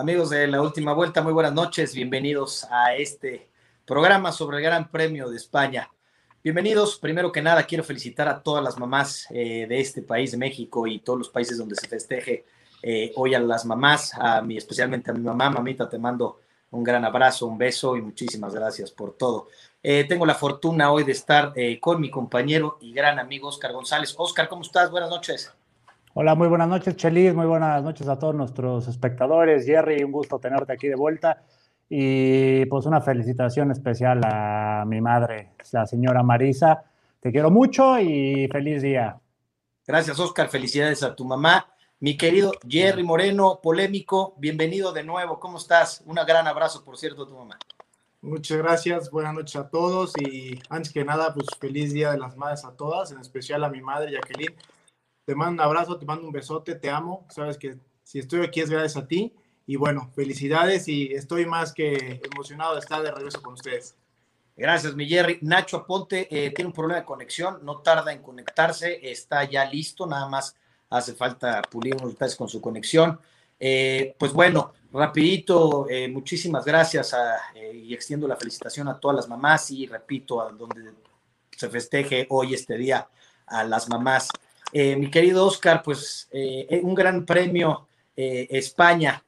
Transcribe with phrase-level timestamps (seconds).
[0.00, 1.94] Amigos de la última vuelta, muy buenas noches.
[1.94, 3.50] Bienvenidos a este
[3.84, 5.90] programa sobre el Gran Premio de España.
[6.42, 6.96] Bienvenidos.
[6.96, 11.00] Primero que nada, quiero felicitar a todas las mamás eh, de este país, México y
[11.00, 12.46] todos los países donde se festeje
[12.82, 15.50] eh, hoy a las mamás, a mí, especialmente a mi mamá.
[15.50, 16.40] Mamita, te mando
[16.70, 19.48] un gran abrazo, un beso y muchísimas gracias por todo.
[19.82, 24.14] Eh, tengo la fortuna hoy de estar con mi compañero y gran amigo Oscar González.
[24.16, 24.90] Oscar, ¿cómo estás?
[24.90, 25.52] Buenas noches.
[26.12, 27.32] Hola, muy buenas noches, Chelis.
[27.34, 29.64] Muy buenas noches a todos nuestros espectadores.
[29.64, 31.44] Jerry, un gusto tenerte aquí de vuelta.
[31.88, 36.82] Y pues una felicitación especial a mi madre, la señora Marisa.
[37.20, 39.20] Te quiero mucho y feliz día.
[39.86, 40.48] Gracias, Oscar.
[40.48, 41.68] Felicidades a tu mamá.
[42.00, 45.38] Mi querido Jerry Moreno, polémico, bienvenido de nuevo.
[45.38, 46.02] ¿Cómo estás?
[46.06, 47.56] Un gran abrazo, por cierto, a tu mamá.
[48.20, 52.36] Muchas gracias, buenas noches a todos y antes que nada, pues feliz Día de las
[52.36, 54.54] Madres a todas, en especial a mi madre Jacqueline
[55.30, 57.24] te mando un abrazo, te mando un besote, te amo.
[57.28, 59.32] Sabes que si estoy aquí es gracias a ti.
[59.64, 63.94] Y bueno, felicidades y estoy más que emocionado de estar de regreso con ustedes.
[64.56, 65.38] Gracias, mi Jerry.
[65.42, 70.04] Nacho Aponte eh, tiene un problema de conexión, no tarda en conectarse, está ya listo,
[70.04, 70.56] nada más
[70.88, 73.20] hace falta pulir unos detalles con su conexión.
[73.60, 77.14] Eh, pues bueno, rapidito, eh, muchísimas gracias
[77.72, 80.92] y extiendo la felicitación a todas las mamás y repito, a donde
[81.56, 83.06] se festeje hoy este día
[83.46, 84.28] a las mamás.
[84.72, 89.24] Eh, mi querido Oscar, pues eh, eh, un gran premio España.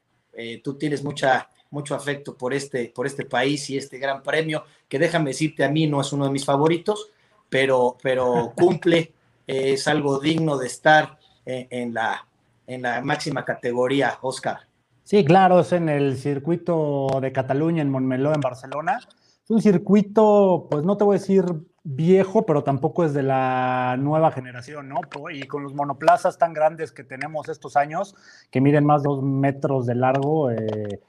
[0.63, 4.99] tú tienes mucha, mucho afecto por este, por este país y este gran premio, que
[4.99, 7.11] déjame decirte, a mí no es uno de mis favoritos,
[7.49, 9.15] pero, pero cumple,
[9.47, 12.27] es algo digno de estar en, la,
[12.67, 14.59] en la máxima categoría, Oscar.
[15.05, 18.99] Sí, claro, es en el circuito de Cataluña, en Montmeló, en Barcelona.
[19.43, 21.47] Es un circuito, pues no te voy a decir
[21.85, 25.01] viejo, pero tampoco es de la nueva generación, ¿no?
[25.33, 28.15] Y con los monoplazas tan grandes que tenemos estos años,
[28.51, 31.01] que miden más de dos metros de largo, eh,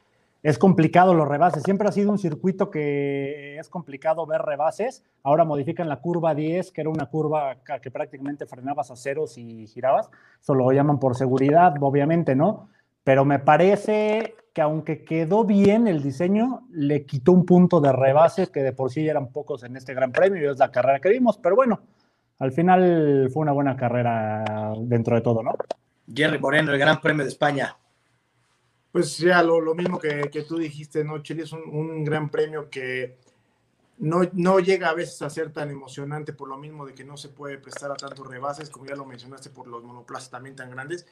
[0.42, 1.64] es complicado los rebases.
[1.64, 5.04] Siempre ha sido un circuito que es complicado ver rebases.
[5.24, 9.68] Ahora modifican la curva 10, que era una curva que prácticamente frenabas a ceros y
[9.68, 10.10] girabas.
[10.42, 12.68] Eso lo llaman por seguridad, obviamente, ¿no?
[13.04, 18.52] Pero me parece que aunque quedó bien el diseño, le quitó un punto de rebase
[18.52, 21.10] que de por sí eran pocos en este Gran Premio y es la carrera que
[21.10, 21.82] vimos, pero bueno,
[22.38, 25.56] al final fue una buena carrera dentro de todo, ¿no?
[26.14, 27.76] Jerry Moreno, el Gran Premio de España.
[28.92, 31.44] Pues ya lo, mismo que, tú dijiste, ¿no, Chile?
[31.44, 33.18] Es un, gran premio que
[33.98, 37.18] no, no, llega a veces a ser tan emocionante por lo mismo de que no
[37.18, 40.70] se puede prestar a tantos rebases, como ya lo mencionaste, por los monoplazas también tan
[40.70, 41.08] grandes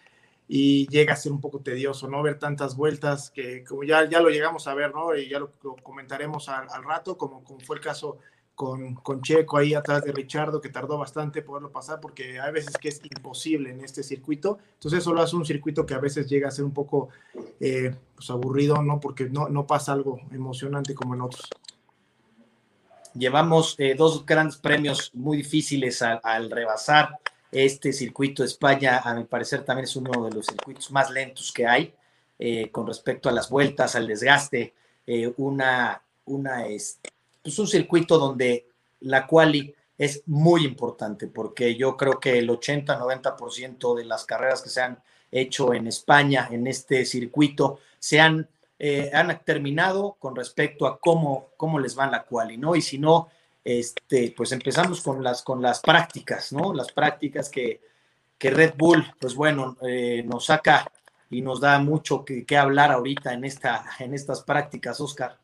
[0.47, 2.21] y llega a ser un poco tedioso, ¿no?
[2.21, 5.15] Ver tantas vueltas que como ya, ya lo llegamos a ver, ¿no?
[5.15, 8.17] Y ya lo, comentaremos al, rato, como, como fue el caso
[8.53, 12.77] con, con, Checo ahí atrás de Richardo, que tardó bastante poderlo pasar, porque hay veces
[12.77, 14.59] que es imposible en este circuito.
[14.73, 17.09] Entonces eso lo hace un circuito que a veces llega a ser un poco
[17.59, 18.99] eh, pues aburrido, ¿no?
[18.99, 21.49] Porque no, no pasa algo emocionante como en otros.
[23.13, 27.19] Llevamos eh, dos grandes premios muy difíciles al rebasar
[27.51, 31.51] este circuito de España, a mi parecer, también es uno de los circuitos más lentos
[31.51, 31.93] que hay
[32.39, 34.73] eh, con respecto a las vueltas, al desgaste.
[35.05, 36.99] Eh, una, una es
[37.43, 38.67] pues un circuito donde
[39.01, 44.69] la quali es muy importante porque yo creo que el 80-90% de las carreras que
[44.69, 45.01] se han
[45.31, 48.47] hecho en España en este circuito se han,
[48.79, 52.75] eh, han terminado con respecto a cómo, cómo les va la quali, ¿no?
[52.75, 53.29] Y si no,
[53.63, 56.73] este, pues empezamos con las, con las prácticas, ¿no?
[56.73, 57.81] Las prácticas que,
[58.39, 60.91] Red Bull, pues bueno, eh, nos saca
[61.29, 65.37] y nos da mucho que, hablar ahorita en, esta, en estas prácticas, Oscar.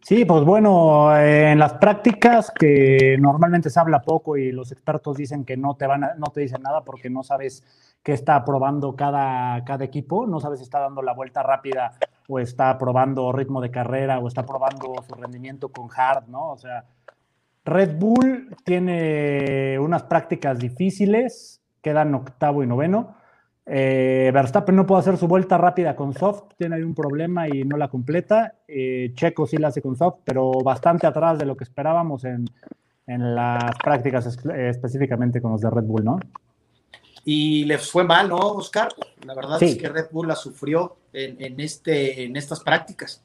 [0.00, 5.44] Sí, pues bueno, en las prácticas que normalmente se habla poco y los expertos dicen
[5.44, 7.62] que no te van no te dicen nada porque no sabes
[8.02, 12.38] qué está probando cada, cada equipo, no sabes si está dando la vuelta rápida o
[12.38, 16.52] está probando ritmo de carrera o está probando su rendimiento con hard, ¿no?
[16.52, 16.84] O sea,
[17.68, 23.16] Red Bull tiene unas prácticas difíciles, quedan octavo y noveno.
[23.70, 27.64] Eh, Verstappen no puede hacer su vuelta rápida con soft, tiene ahí un problema y
[27.64, 28.54] no la completa.
[28.66, 32.46] Eh, Checo sí la hace con soft, pero bastante atrás de lo que esperábamos en,
[33.06, 36.20] las prácticas específicamente con los de Red Bull, ¿no?
[37.24, 38.88] Y les fue mal, ¿no, Oscar?
[39.24, 43.22] La verdad es que Red Bull la sufrió en, este, en estas prácticas.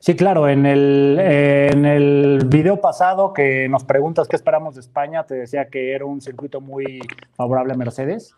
[0.00, 5.24] Sí, claro, en el, en el video pasado que nos preguntas qué esperamos de España,
[5.24, 7.00] te decía que era un circuito muy
[7.34, 8.32] favorable a Mercedes.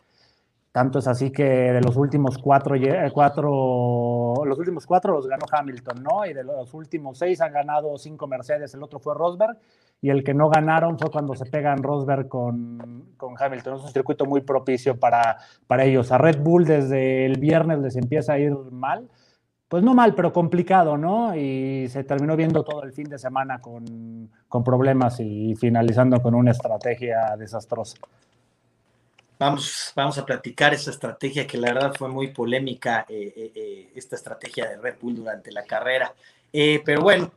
[0.72, 2.76] Tanto es así que de los últimos cuatro,
[3.12, 6.24] cuatro, los últimos cuatro los ganó Hamilton, ¿no?
[6.24, 9.58] Y de los últimos seis han ganado cinco Mercedes, el otro fue Rosberg,
[10.00, 13.76] y el que no ganaron fue cuando se pegan Rosberg con, con Hamilton.
[13.76, 15.36] Es un circuito muy propicio para,
[15.66, 16.10] para ellos.
[16.10, 19.08] A Red Bull desde el viernes les empieza a ir mal
[19.70, 21.32] pues no mal, pero complicado, ¿no?
[21.36, 24.28] Y se terminó viendo todo el fin de semana con,
[24.64, 27.96] problemas y finalizando con una estrategia desastrosa.
[29.38, 33.92] Vamos, vamos a platicar esa estrategia que la verdad fue muy polémica, eh, eh, eh,
[33.94, 36.12] esta estrategia de Red Bull durante la carrera.
[36.50, 37.30] pero bueno,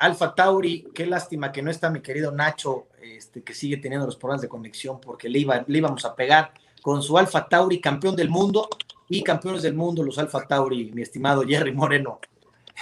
[0.00, 4.16] Alfa Tauri, qué lástima que no está mi querido Nacho, este, que sigue teniendo los
[4.16, 6.50] problemas de conexión porque le, iba, le íbamos a pegar
[6.82, 8.68] con su Alfa Tauri, campeón del mundo,
[9.08, 12.20] y campeones del mundo, los Alfa Tauri, mi estimado Jerry Moreno.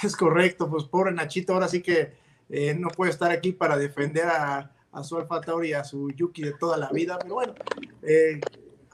[0.02, 2.12] Es correcto, pues pobre Nachito, ahora sí que
[2.48, 6.52] eh, no puede estar aquí para defender a, su Alfa Tauri, a su Yuki de
[6.54, 7.54] toda la vida, pero bueno,
[8.02, 8.40] eh,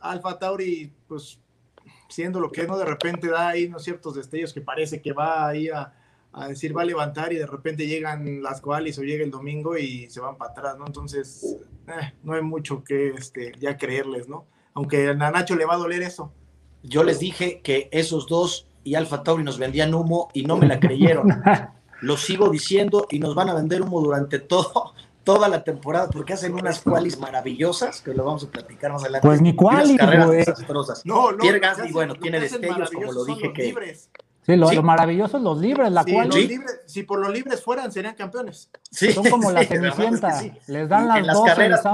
[0.00, 1.38] Alfa Tauri, pues
[2.08, 5.48] siendo lo que no, de repente da ahí unos ciertos destellos que parece que va
[5.48, 5.92] ahí a,
[6.48, 10.08] decir va a levantar y de repente llegan las cuales o llega el domingo y
[10.10, 10.86] se van para atrás, ¿no?
[10.86, 14.46] Entonces, eh, no hay mucho que este, ya creerles, ¿no?
[14.74, 16.32] Aunque a Nacho le va a doler eso.
[16.82, 20.66] Yo les dije que esos dos y Alfa Tauri nos vendían humo y no me
[20.66, 21.28] la creyeron.
[22.00, 24.92] Lo sigo diciendo y nos van a vender humo durante todo,
[25.22, 29.28] toda la temporada porque hacen unas qualis maravillosas que lo vamos a platicar más adelante.
[29.28, 30.44] Pues ni qualis, güey.
[31.04, 33.96] No, no, Pierre Gasly, bueno, tiene destellos como lo dije que...
[34.44, 36.30] Sí, lo, maravilloso es los libres, la cual.
[36.86, 38.68] si por los libres fueran, serían campeones.
[38.90, 40.42] Son como la cenicienta.
[40.66, 41.84] Les dan las, dos carreras,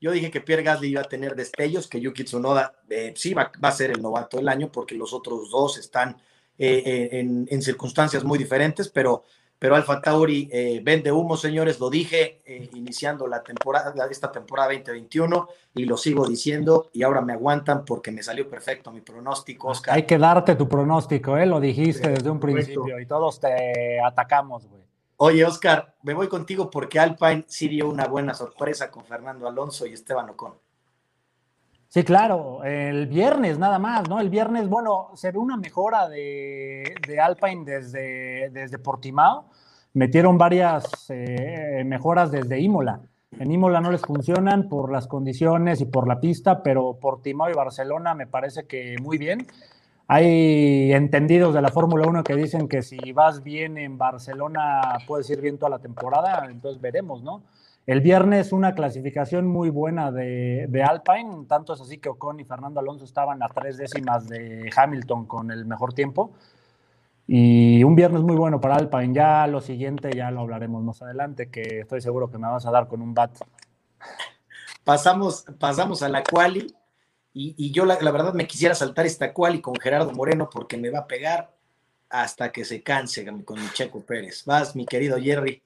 [0.00, 3.50] yo dije que Pierre Gasly iba a tener destellos, que Yuki Tsunoda eh, sí va,
[3.60, 6.16] a ser el novato del año, porque los otros dos están
[6.58, 9.24] eh, eh, en, circunstancias muy diferentes, pero,
[9.58, 10.48] pero Alfa Tauri
[10.84, 12.40] vende humo, señores, lo dije
[12.74, 18.12] iniciando la temporada, esta temporada 2021, y lo sigo diciendo, y ahora me aguantan porque
[18.12, 19.96] me salió perfecto mi pronóstico, Oscar.
[19.96, 21.46] Hay que darte tu pronóstico, ¿eh?
[21.46, 24.87] lo dijiste desde un principio, y todos te atacamos, güey.
[25.20, 29.84] Oye, Oscar, me voy contigo porque Alpine sí dio una buena sorpresa con Fernando Alonso
[29.84, 30.54] y Esteban Ocon.
[31.88, 34.20] Sí, claro, el viernes nada más, ¿no?
[34.20, 39.50] El viernes, bueno, se ve una mejora de, Alpine desde, desde Portimao.
[39.94, 43.00] Metieron varias eh, mejoras desde Imola.
[43.40, 47.54] En Imola no les funcionan por las condiciones y por la pista, pero Portimao y
[47.54, 49.48] Barcelona me parece que muy bien.
[50.10, 55.28] Hay entendidos de la Fórmula 1 que dicen que si vas bien en Barcelona puedes
[55.28, 57.42] ir bien toda la temporada, entonces veremos, ¿no?
[57.86, 62.80] El viernes una clasificación muy buena de, Alpine, tanto es así que Ocon y Fernando
[62.80, 66.32] Alonso estaban a tres décimas de Hamilton con el mejor tiempo.
[67.26, 69.12] Y un viernes muy bueno para Alpine.
[69.12, 72.70] Ya lo siguiente ya lo hablaremos más adelante, que estoy seguro que me vas a
[72.70, 73.30] dar con un bat.
[74.84, 76.66] Pasamos, pasamos a la quali
[77.40, 80.90] y, yo la, verdad me quisiera saltar esta cual y con Gerardo Moreno porque me
[80.90, 81.54] va a pegar
[82.08, 84.44] hasta que se canse con mi Checo Pérez.
[84.44, 85.62] Vas, mi querido Jerry.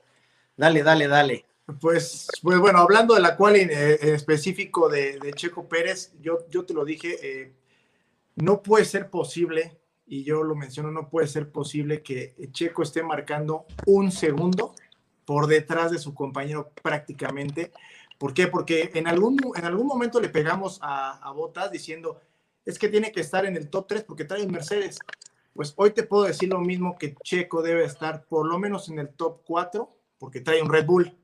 [0.57, 1.47] Dale, dale, dale.
[1.81, 6.75] Pues, pues bueno, hablando de la cual en, específico de, Checo Pérez, yo, yo te
[6.75, 7.53] lo dije, eh,
[8.37, 13.03] no puede ser posible, y yo lo menciono, no puede ser posible que Checo esté
[13.03, 14.75] marcando un segundo
[15.25, 17.73] por detrás de su compañero prácticamente.
[18.23, 18.47] ¿Por qué?
[18.47, 22.21] Porque en algún, en algún momento le pegamos a, Botas diciendo,
[22.65, 25.01] es que tiene que estar en el top 3 porque trae un Mercedes.
[25.53, 29.01] Pues hoy te puedo decir lo mismo que Checo debe estar por lo menos en
[29.01, 31.19] el top 4 porque trae un Red Bull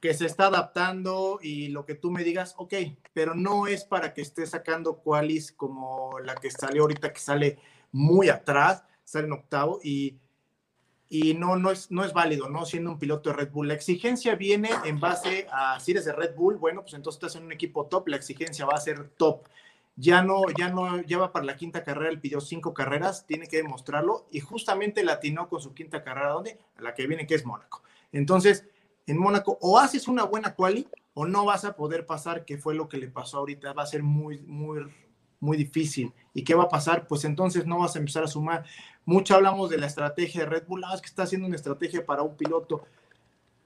[0.00, 2.74] que se está adaptando y lo que tú me digas, ok,
[3.12, 7.60] pero no es para que esté sacando qualis como la que salió ahorita, que sale
[7.92, 10.18] muy atrás, sale en octavo y
[11.14, 12.64] y no, no, es, no es válido, ¿no?
[12.64, 13.68] Siendo un piloto de Red Bull.
[13.68, 17.36] La exigencia viene en base a, si eres de Red Bull, bueno, pues entonces estás
[17.36, 19.46] en un equipo top, la exigencia va a ser top.
[19.94, 23.46] Ya no, ya no, ya va para la quinta carrera, él pidió cinco carreras, tiene
[23.46, 26.58] que demostrarlo y justamente latinó con su quinta carrera, ¿dónde?
[26.78, 27.82] A la que viene, que es Mónaco.
[28.10, 28.64] Entonces,
[29.06, 32.74] en Mónaco, o haces una buena quali o no vas a poder pasar, que fue
[32.74, 34.90] lo que le pasó ahorita, va a ser muy, muy,
[35.40, 36.14] muy difícil.
[36.32, 37.06] ¿Y qué va a pasar?
[37.06, 38.64] Pues entonces no vas a empezar a sumar.
[39.04, 42.22] Mucho hablamos de la estrategia de Red Bull, ah, que está haciendo una estrategia para
[42.22, 42.84] un piloto.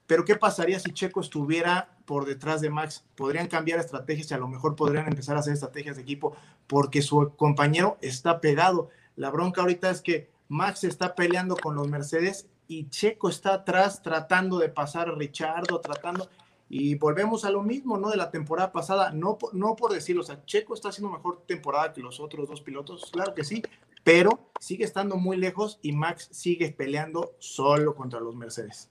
[0.07, 3.05] Pero ¿qué pasaría si Checo estuviera por detrás de Max?
[3.17, 7.03] Podrían cambiar estrategias y a lo mejor podrían empezar a hacer estrategias de equipo porque
[7.03, 8.89] su compañero está pegado.
[9.17, 14.03] La bronca ahorita es que Max está peleando con los Mercedes y Checo está atrás
[14.03, 16.29] tratando de pasar a Richardo, tratando
[16.69, 18.11] y volvemos a lo mismo, ¿no?
[18.11, 21.93] De la temporada pasada, no, no por decirlo, o sea, Checo está haciendo mejor temporada
[21.93, 23.63] que los otros dos pilotos, claro que sí,
[24.07, 28.89] pero sigue estando muy lejos y Max sigue peleando solo contra los Mercedes.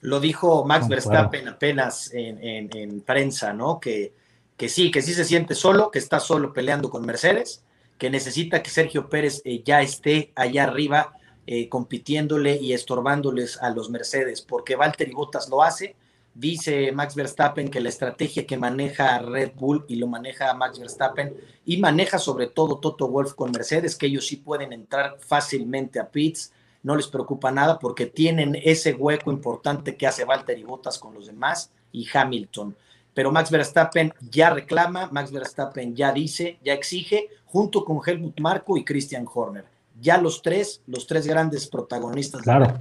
[0.00, 3.78] Lo dijo Max Verstappen apenas en, prensa, ¿no?
[3.78, 4.12] Que,
[4.56, 7.62] que sí, que sí se siente solo, que está solo peleando con Mercedes,
[7.96, 11.12] que necesita que Sergio Pérez eh, ya esté allá arriba
[11.46, 15.94] eh, compitiéndole y estorbándoles a los Mercedes, porque Valtteri Bottas lo hace,
[16.38, 21.34] Dice Max Verstappen que la estrategia que maneja Red Bull y lo maneja Max Verstappen
[21.64, 26.10] y maneja sobre todo Toto Wolf con Mercedes, que ellos sí pueden entrar fácilmente a
[26.10, 26.52] pits,
[26.82, 31.26] no les preocupa nada porque tienen ese hueco importante que hace Valtteri Bottas con los
[31.26, 32.76] demás y Hamilton.
[33.14, 38.76] Pero Max Verstappen ya reclama, Max Verstappen ya dice, ya exige, junto con Helmut Marko
[38.76, 39.64] y Christian Horner.
[40.02, 42.78] Ya los tres, los tres grandes protagonistas claro.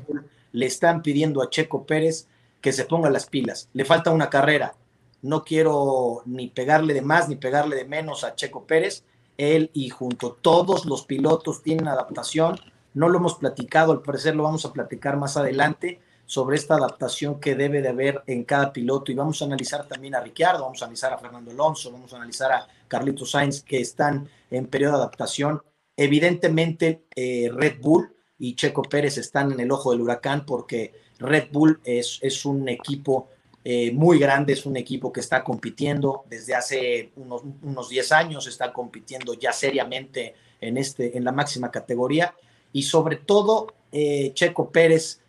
[0.52, 2.28] le están pidiendo a Checo Pérez
[2.62, 3.70] que se ponga las pilas.
[3.74, 4.76] Le falta una carrera.
[5.22, 9.04] No quiero ni pegarle de más ni pegarle de menos a Checo Pérez.
[9.38, 12.60] Él y junto todos los pilotos tienen adaptación
[12.96, 17.40] no lo hemos platicado, al parecer lo vamos a platicar más adelante sobre esta adaptación
[17.40, 20.82] que debe de haber en cada piloto y vamos a analizar también a Ricciardo, vamos
[20.82, 24.94] a analizar a Fernando Alonso, vamos a analizar a Carlitos Sainz que están en periodo
[24.94, 25.62] de adaptación.
[25.98, 31.50] Evidentemente eh, Red Bull y Checo Pérez están en el ojo del huracán porque Red
[31.52, 33.30] Bull es, es un equipo
[33.64, 38.48] eh, muy grande, es un equipo que está compitiendo desde hace unos, unos 10 años,
[38.48, 42.36] está compitiendo ya seriamente en, este, en la máxima categoría.
[42.74, 45.22] Y sobre todo eh, Checo Pérez,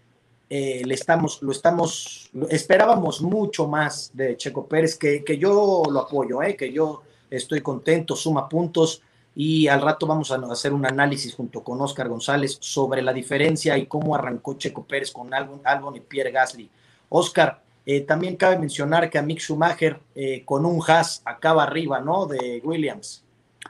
[0.48, 6.00] eh, le estamos, lo estamos, esperábamos mucho más de Checo Pérez, que, que yo lo
[6.00, 9.02] apoyo, eh, que yo estoy contento, suma puntos
[9.36, 13.78] y al rato vamos a hacer un análisis junto con Oscar González sobre la diferencia
[13.78, 16.68] y cómo arrancó Checo Pérez con Albon, Albon y Pierre Gasly.
[17.10, 17.62] Oscar,
[18.08, 20.00] también cabe mencionar que a Mick Schumacher
[20.44, 22.26] con un Haas acaba arriba, ¿no?
[22.26, 23.22] De Williams.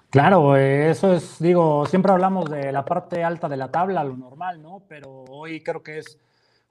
[0.09, 4.63] Claro, eso es, digo, siempre hablamos de la parte alta de la tabla, lo normal,
[4.63, 4.83] ¿no?
[4.89, 6.19] Pero hoy creo que es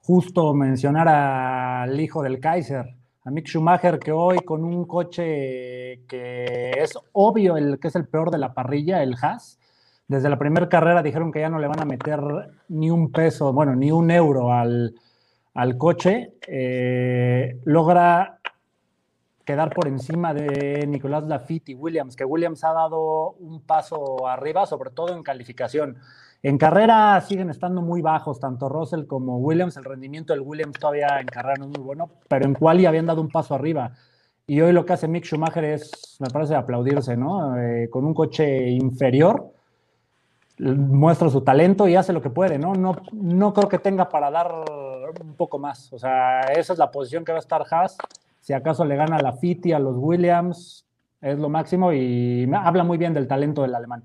[0.02, 2.94] justo mencionar al hijo del Kaiser,
[3.26, 8.06] a Mick Schumacher, que hoy con un coche que es obvio el que es el
[8.06, 9.58] peor de la parrilla, el Haas,
[10.06, 12.20] desde la primera carrera dijeron que ya no le van a meter
[12.68, 14.94] ni un peso, bueno, ni un euro al,
[15.76, 18.38] coche, eh, logra
[19.44, 24.66] quedar por encima de Nicolás Lafitte y Williams, que Williams ha dado un paso arriba,
[24.66, 25.96] sobre todo en calificación.
[26.42, 29.76] En carrera siguen estando muy bajos, tanto Russell como Williams.
[29.76, 33.06] El rendimiento del Williams todavía en carrera no es muy bueno, pero en quali habían
[33.06, 33.92] dado un paso arriba.
[34.46, 37.58] Y hoy lo que hace Mick Schumacher es, me parece, aplaudirse, ¿no?
[37.58, 39.50] Eh, con un coche inferior,
[40.58, 42.74] muestra su talento y hace lo que puede, ¿no?
[42.74, 44.54] No, no creo que tenga para dar
[45.20, 45.92] un poco más.
[45.92, 47.98] O sea, esa es la posición que va a estar Haas
[48.46, 50.86] si acaso le gana a la Fiti, a los Williams,
[51.20, 54.04] es lo máximo y habla muy bien del talento del alemán.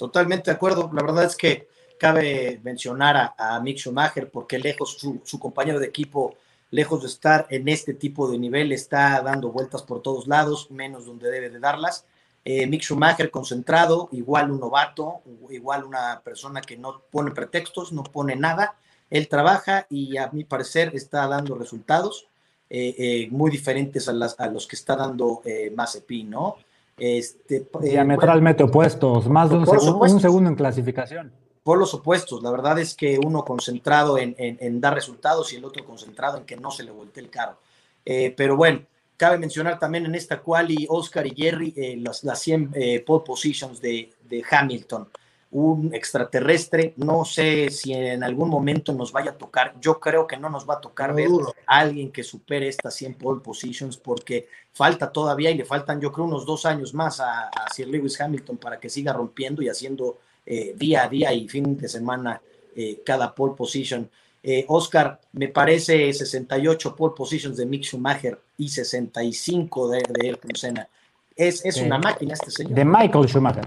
[0.00, 0.90] Totalmente de acuerdo.
[0.94, 6.38] La verdad es que cabe mencionar a, Mick Schumacher porque lejos su, compañero de equipo,
[6.70, 11.04] lejos de estar en este tipo de nivel, está dando vueltas por todos lados, menos
[11.04, 12.06] donde debe de darlas.
[12.46, 18.02] Eh, Mick Schumacher concentrado, igual un novato, igual una persona que no pone pretextos, no
[18.02, 18.76] pone nada.
[19.10, 22.26] Él trabaja y a mi parecer está dando resultados.
[22.70, 26.56] Eh, eh, muy diferentes a, a, los que está dando eh, Mazepin, ¿no?
[27.00, 31.32] Este, Diametralmente opuestos, más de un, un, segundo en clasificación.
[31.62, 35.64] Por los opuestos, la verdad es que uno concentrado en, en, dar resultados y el
[35.64, 37.56] otro concentrado en que no se le voltee el carro.
[38.04, 38.80] pero bueno,
[39.16, 42.72] cabe mencionar también en esta quali Oscar y Jerry las, las 100
[43.06, 45.08] pole positions de, de Hamilton
[45.52, 46.94] un extraterrestre.
[46.96, 49.74] No sé si en algún momento nos vaya a tocar.
[49.80, 51.28] Yo creo que no nos va a tocar ver
[51.66, 56.12] a alguien que supere estas 100 pole positions porque falta todavía y le faltan yo
[56.12, 60.18] creo unos dos años más a, Sir Lewis Hamilton para que siga rompiendo y haciendo
[60.46, 62.40] eh, día a día y fin de semana
[62.76, 64.08] eh, cada pole position.
[64.42, 70.54] Eh, Oscar, me parece 68 pole positions de Mick Schumacher y 65 de, de Ayrton
[70.54, 70.88] Senna.
[71.36, 72.74] Es, es una máquina este señor.
[72.74, 73.64] De Michael Schumacher.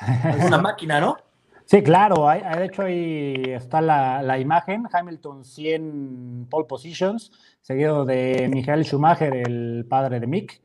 [0.00, 1.16] Es una máquina, ¿no?
[1.66, 2.26] Sí, claro.
[2.28, 4.86] de hecho, ahí está la, imagen.
[4.92, 7.32] Hamilton 100 pole positions,
[7.62, 10.60] seguido de Michael Schumacher, el padre de Mick.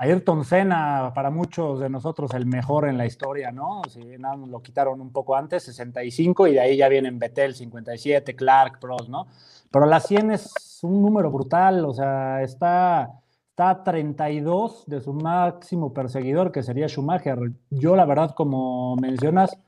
[0.00, 3.82] Ayrton Senna, para muchos de nosotros, el mejor en la historia, ¿no?
[3.88, 8.36] Si nada, lo quitaron un poco antes, 65, y de ahí ya vienen Vettel, 57,
[8.36, 9.26] Clark, Prost, ¿no?
[9.72, 13.10] Pero la 100 es un número brutal, o sea, está
[13.58, 17.40] está a 32 de su máximo perseguidor, que sería Schumacher.
[17.70, 19.58] Yo, la verdad, como mencionas,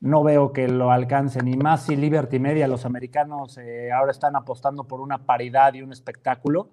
[0.00, 4.36] no veo que lo alcance, ni más si Liberty Media, los americanos eh, ahora están
[4.36, 6.68] apostando por una paridad y un espectáculo,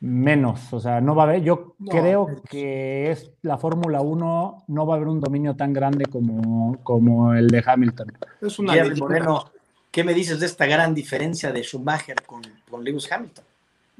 [0.00, 0.70] menos.
[0.74, 4.92] O sea, no va a haber, yo creo que es la Fórmula 1, no va
[4.92, 8.18] a haber un dominio tan grande como, como el de Hamilton.
[8.42, 9.50] Es una Moreno,
[9.90, 13.46] ¿qué me dices de esta gran diferencia de Schumacher con, con Lewis Hamilton?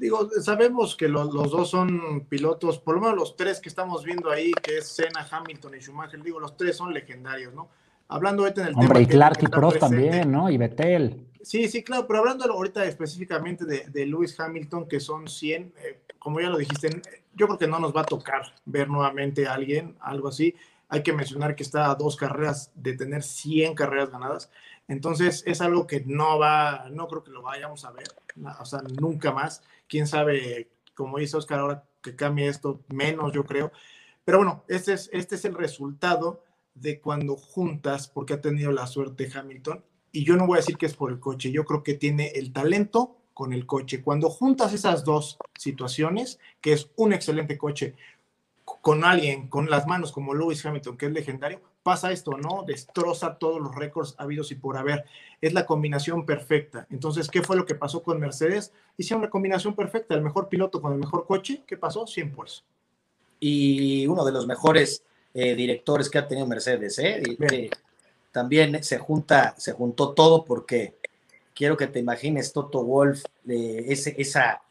[0.01, 4.31] Digo, sabemos que los, dos son pilotos, por lo menos los tres que estamos viendo
[4.31, 7.69] ahí, que es Senna, Hamilton y Schumacher, digo, los tres son legendarios, ¿no?
[8.07, 8.85] Hablando ahorita en el tema.
[8.85, 10.49] Hombre, y Clark y Prost también, ¿no?
[10.49, 11.27] Y Vettel.
[11.43, 16.01] Sí, sí, claro, pero hablando ahorita específicamente de, de Lewis Hamilton, que son 100, eh,
[16.17, 17.01] como ya lo dijiste,
[17.35, 20.55] yo creo que no nos va a tocar ver nuevamente a alguien, algo así.
[20.89, 24.49] Hay que mencionar que está a dos carreras de tener 100 carreras ganadas.
[24.87, 28.07] Entonces es algo que no va, no creo que lo vayamos a ver,
[28.59, 29.63] o sea, nunca más.
[29.91, 33.73] Quién sabe, como dice Oscar, ahora que cambie esto, menos yo creo.
[34.23, 38.87] Pero bueno, este es, este es el resultado de cuando juntas, porque ha tenido la
[38.87, 39.83] suerte Hamilton,
[40.13, 42.27] y yo no voy a decir que es por el coche, yo creo que tiene
[42.35, 44.01] el talento con el coche.
[44.01, 47.95] Cuando juntas esas dos situaciones, que es un excelente coche,
[48.63, 52.63] con alguien con las manos como Lewis Hamilton, que es legendario, pasa esto, ¿no?
[52.65, 55.05] Destroza todos los récords habidos y por haber.
[55.41, 56.87] Es la combinación perfecta.
[56.89, 58.71] Entonces, ¿qué fue lo que pasó con Mercedes?
[58.97, 61.63] Hicieron la combinación perfecta, el mejor piloto con el mejor coche.
[61.65, 62.05] ¿Qué pasó?
[62.05, 62.63] 100 pues.
[63.39, 67.23] Y uno de los mejores eh, directores que ha tenido Mercedes, ¿eh?
[68.31, 70.95] también se junta, se juntó todo porque
[71.53, 74.61] quiero que te imagines, Toto Wolf, eh, ese, esa,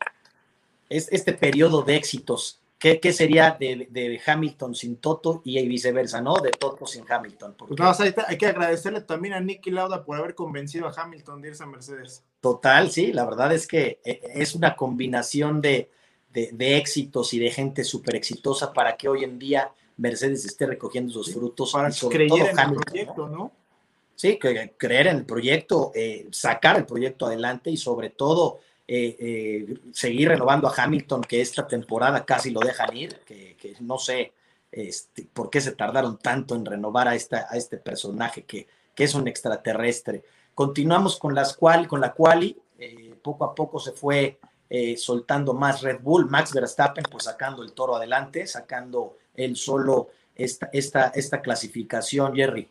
[0.88, 6.36] es, este periodo de éxitos ¿Qué, sería de, Hamilton sin Toto y viceversa, ¿no?
[6.40, 7.54] De Toto sin Hamilton.
[7.58, 7.92] Pues no,
[8.26, 11.66] hay, que agradecerle también a Nicky Lauda por haber convencido a Hamilton de irse a
[11.66, 12.24] Mercedes.
[12.40, 15.90] Total, sí, la verdad es que eh, es una combinación de,
[16.32, 21.34] éxitos y de gente súper exitosa para que hoy en día Mercedes esté recogiendo sus
[21.34, 21.72] frutos.
[21.72, 23.52] Para creer en el proyecto, ¿no?
[24.14, 28.60] Sí, creer en el proyecto, eh, sacar el proyecto adelante y sobre todo
[28.92, 33.98] eh, eh, seguir renovando a Hamilton, que esta temporada casi lo dejan ir, que, no
[33.98, 34.32] sé
[34.72, 39.04] este, por qué se tardaron tanto en renovar a, esta, a este personaje que, que
[39.04, 40.24] es un extraterrestre.
[40.56, 44.40] Continuamos con, las cual, con la quali, eh, poco a poco se fue
[44.96, 50.68] soltando más Red Bull, Max Verstappen pues sacando el toro adelante, sacando él solo esta,
[50.72, 52.68] esta, esta clasificación, Jerry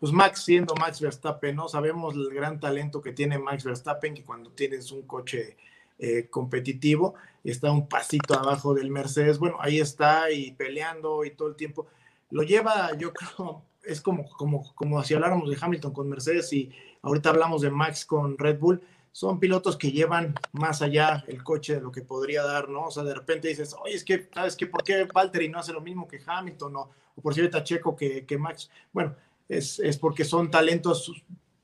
[0.00, 1.68] pues Max siendo Max Verstappen, ¿no?
[1.68, 5.58] Sabemos el gran talento que tiene Max Verstappen, que cuando tienes un coche
[5.98, 7.14] eh, competitivo,
[7.44, 11.86] está un pasito abajo del Mercedes, bueno, ahí está y peleando y todo el tiempo.
[12.30, 16.72] Lo lleva, yo creo, es como, como, como si habláramos de Hamilton con Mercedes y
[17.02, 18.82] ahorita hablamos de Max con Red Bull,
[19.12, 22.86] son pilotos que llevan más allá el coche de lo que podría dar, ¿no?
[22.86, 24.66] O sea, de repente dices, oye, es que, ¿sabes qué?
[24.66, 26.76] ¿Por qué Valtteri no hace lo mismo que Hamilton?
[26.76, 28.70] O, o por cierto, Checo que, que Max.
[28.92, 29.16] Bueno,
[29.50, 31.12] es, porque son talentos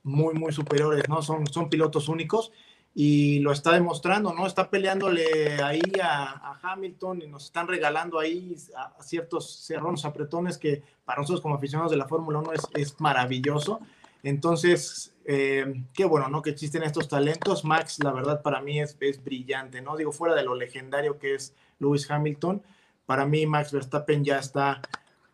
[0.03, 1.23] muy, muy superiores, ¿no?
[1.23, 2.53] Son, son pilotos únicos
[2.95, 4.47] y lo está demostrando, ¿no?
[4.47, 10.83] Está peleándole ahí a, Hamilton y nos están regalando ahí a, ciertos cerrones apretones que
[11.05, 13.81] para nosotros como aficionados de la Fórmula 1 es, es, maravilloso.
[14.23, 16.43] Entonces, eh, qué bueno, ¿no?
[16.43, 17.65] Que existen estos talentos.
[17.65, 19.97] Max, la verdad, para mí es, es brillante, ¿no?
[19.97, 22.63] Digo, fuera de lo legendario que es Lewis Hamilton,
[23.05, 24.81] para mí Max Verstappen ya está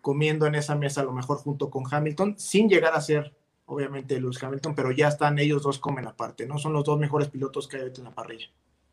[0.03, 3.35] comiendo en esa mesa a lo mejor junto con Hamilton, sin llegar a ser
[3.65, 6.59] obviamente Lewis Hamilton, pero ya están ellos dos comen aparte, ¿no?
[6.59, 8.49] Son los dos mejores pilotos que hay en la parrilla.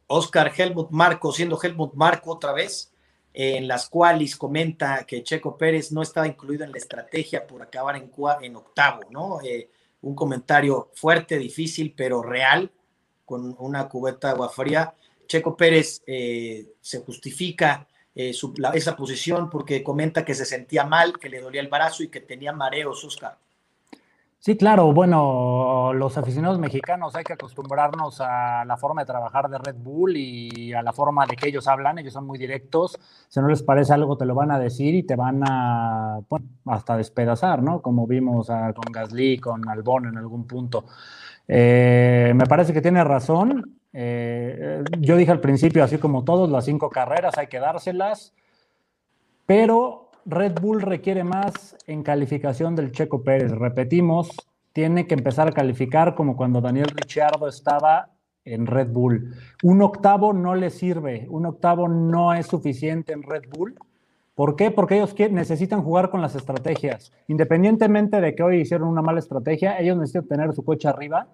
[0.08, 2.94] Oscar Helmut Marco, siendo Helmut Marco otra vez,
[3.34, 7.96] en las cuales comenta que Checo Pérez no estaba incluido en la estrategia por acabar
[7.96, 9.42] en, en octavo, ¿no?
[9.42, 9.70] Eh,
[10.02, 12.72] un comentario fuerte, difícil, pero real,
[13.26, 14.96] con una cubeta de agua fría.
[15.28, 18.34] Checo Pérez eh, se justifica eh,
[18.74, 22.22] esa posición porque comenta que se sentía mal, que le dolía el brazo y que
[22.22, 23.38] tenía mareos, Oscar.
[24.42, 29.58] Sí, claro, bueno, los aficionados mexicanos hay que acostumbrarnos a la forma de trabajar de
[29.58, 33.42] Red Bull y a la forma de que ellos hablan, ellos son muy directos, si
[33.42, 36.22] no les parece algo te lo van a decir y te van a,
[36.68, 37.82] hasta despedazar, ¿no?
[37.82, 40.86] Como vimos con Gasly, con Albon en algún punto.
[41.46, 46.66] Eh, me parece que tiene razón, eh, yo dije al principio, así como todos, las
[46.66, 48.34] cinco carreras hay que dárselas,
[49.46, 53.52] pero Red Bull requiere más en calificación del Checo Pérez.
[53.52, 54.30] Repetimos,
[54.74, 58.10] tiene que empezar a calificar como cuando Daniel Ricciardo estaba
[58.46, 59.34] en Red Bull.
[59.64, 63.76] Un octavo no le sirve, un octavo no es suficiente en Red Bull.
[64.36, 64.72] ¿Por qué?
[64.72, 67.12] Porque ellos necesitan jugar con las estrategias.
[67.28, 71.28] Independientemente de que hoy hicieron una mala estrategia, ellos necesitan tener su coche arriba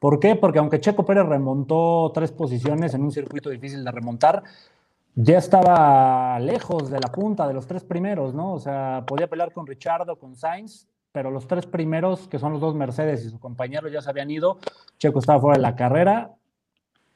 [0.00, 0.34] ¿Por qué?
[0.34, 4.42] Porque aunque Checo Pérez remontó tres posiciones en un circuito difícil de remontar,
[5.14, 8.54] ya estaba lejos de la punta de los tres primeros, ¿no?
[8.54, 12.62] O sea, podía pelear con Richardo, con Sainz, pero los tres primeros, que son los
[12.62, 14.58] dos Mercedes y su compañero, ya se habían ido.
[14.98, 16.30] Checo estaba fuera de la carrera.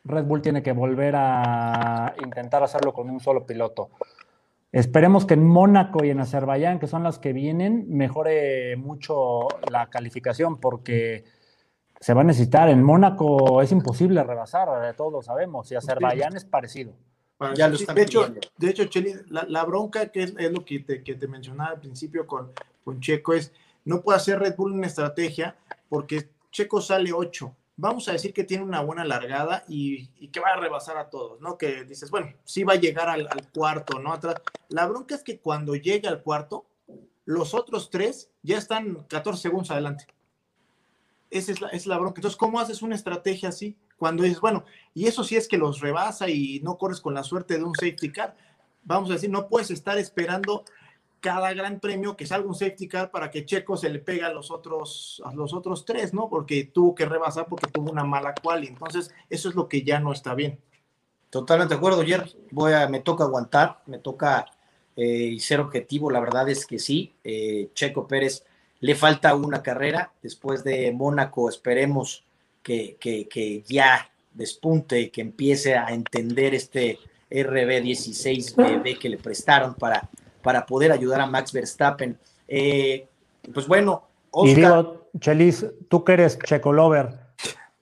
[0.05, 3.89] Red Bull tiene que volver a intentar hacerlo con un solo piloto.
[4.73, 9.89] Esperemos que en Mónaco y en Azerbaiyán, que son las que vienen, mejore mucho la
[9.89, 11.25] calificación, porque
[12.05, 12.69] se va a necesitar.
[12.69, 16.93] En Mónaco es imposible rebasar, todos lo sabemos, y Azerbaiyán es parecido.
[17.57, 21.15] Ya lo de, hecho, de hecho, Cheli, la, bronca que es, lo que te, que
[21.15, 22.53] te, mencionaba al principio con,
[22.85, 23.53] con Checo es,
[23.87, 25.57] no puede hacer Red Bull una estrategia
[25.89, 27.57] porque Checo sale 8.
[27.77, 31.09] Vamos a decir que tiene una buena largada y, y, que va a rebasar a
[31.09, 31.57] todos, ¿no?
[31.57, 34.13] Que dices, bueno, sí va a llegar al, al cuarto, ¿no?
[34.13, 34.37] Atrás.
[34.69, 36.67] La bronca es que cuando llegue al cuarto,
[37.25, 40.07] los otros tres ya están 14 segundos adelante.
[41.35, 42.21] Esa es la, bronca.
[42.21, 43.77] Entonces, ¿cómo haces una estrategia así?
[43.99, 47.25] Cuando dices, bueno, y eso sí es que los rebasa y no corres con la
[47.25, 48.37] suerte de un safety car.
[48.85, 50.65] Vamos a decir, no puedes estar esperando
[51.19, 54.33] cada gran premio que salga un safety car para que Checo se le pegue a
[54.33, 56.29] los otros, a los otros tres, ¿no?
[56.29, 58.69] Porque tuvo que rebasar porque tuvo una mala quali.
[58.69, 60.61] Entonces, eso es lo que ya no está bien.
[61.31, 62.31] Totalmente de acuerdo, Jer.
[62.53, 64.47] Voy a, me toca aguantar, me toca
[64.95, 66.13] eh, ser objetivo.
[66.13, 67.13] La verdad es que sí.
[67.25, 68.45] Eh, Checo Pérez
[68.85, 70.13] le falta una carrera.
[70.23, 72.25] Después de Mónaco, esperemos
[72.63, 76.99] que, que, que ya despunte, que empiece a entender este
[77.31, 80.09] RB16BB que le prestaron para
[80.45, 82.17] para poder ayudar a Max Verstappen.
[82.47, 83.09] Eh,
[83.53, 84.53] pues bueno, Oscar.
[84.53, 87.19] Y digo, Chelis, tú que eres Checo Lover,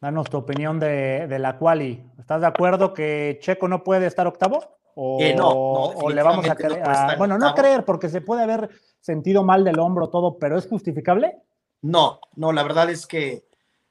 [0.00, 2.02] danos tu opinión de, la quali.
[2.18, 4.64] ¿Estás de acuerdo que Checo no puede estar octavo?
[4.94, 6.82] ¿O, eh, no, o le vamos a creer?
[7.18, 11.38] bueno, no creer, porque se puede haber sentido mal del hombro todo, pero ¿es justificable?
[11.80, 13.44] No, no, la verdad es que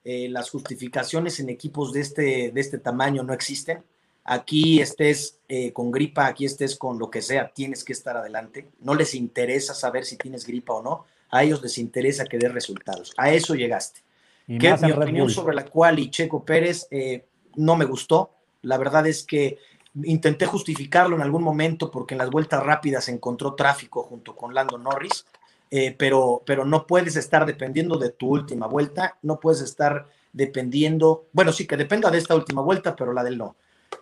[0.03, 3.83] eh, las justificaciones en equipos de este, de este tamaño no existen
[4.23, 8.69] aquí estés eh, con gripa, aquí estés con lo que sea, tienes que estar adelante.
[8.79, 12.49] No les interesa saber si tienes gripa o no, a ellos les interesa que dé
[12.49, 13.13] resultados.
[13.17, 14.01] A eso llegaste.
[14.47, 18.31] ¿Qué mi opinión sobre la cual y Checo Pérez eh, no me gustó?
[18.63, 19.57] La verdad es que
[20.03, 24.77] intenté justificarlo en algún momento porque en las vueltas rápidas encontró tráfico junto con Lando
[24.77, 25.25] Norris,
[25.69, 31.25] eh, pero, pero no puedes estar dependiendo de tu última vuelta, no puedes estar dependiendo,
[31.33, 33.55] bueno, sí que dependa de esta última vuelta, pero la del no.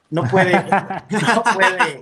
[0.10, 0.52] No puede,
[1.10, 2.02] no puede,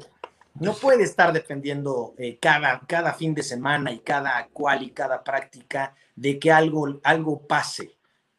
[0.55, 5.23] no puede estar dependiendo eh, cada, cada fin de semana y cada cual y cada
[5.23, 7.96] práctica de que algo, algo pase.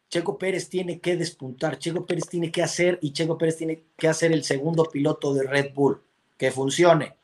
[0.09, 4.09] Checo Pérez tiene que despuntar, Checo Pérez tiene que hacer y Checo Pérez tiene que
[4.09, 6.01] hacer el segundo piloto de Red Bull,
[6.37, 7.17] que funcione,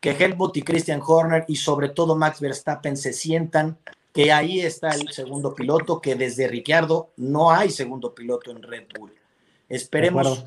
[0.00, 3.78] que Helmut y Christian Horner y sobre todo Max Verstappen se sientan
[4.12, 8.88] que ahí está el segundo piloto, que desde Ricciardo no hay segundo piloto en Red
[8.98, 9.12] Bull.
[9.68, 10.44] Esperemos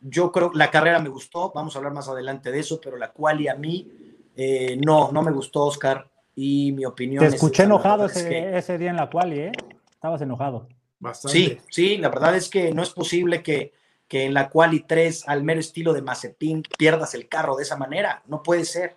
[0.00, 3.10] yo creo la carrera me gustó, vamos a hablar más adelante de eso, pero la
[3.10, 3.90] cual y a mí
[4.36, 7.28] eh, no, no me gustó, Oscar, y mi opinión.
[7.28, 9.52] Te escuché enojado ese, día en la cual, ¿eh?
[9.90, 10.68] Estabas enojado.
[11.00, 11.38] Bastante.
[11.38, 13.72] Sí, sí, la verdad es que no es posible que,
[14.08, 17.76] que en la y 3, al mero estilo de Mazepin, pierdas el carro de esa
[17.76, 18.22] manera.
[18.26, 18.96] No puede ser.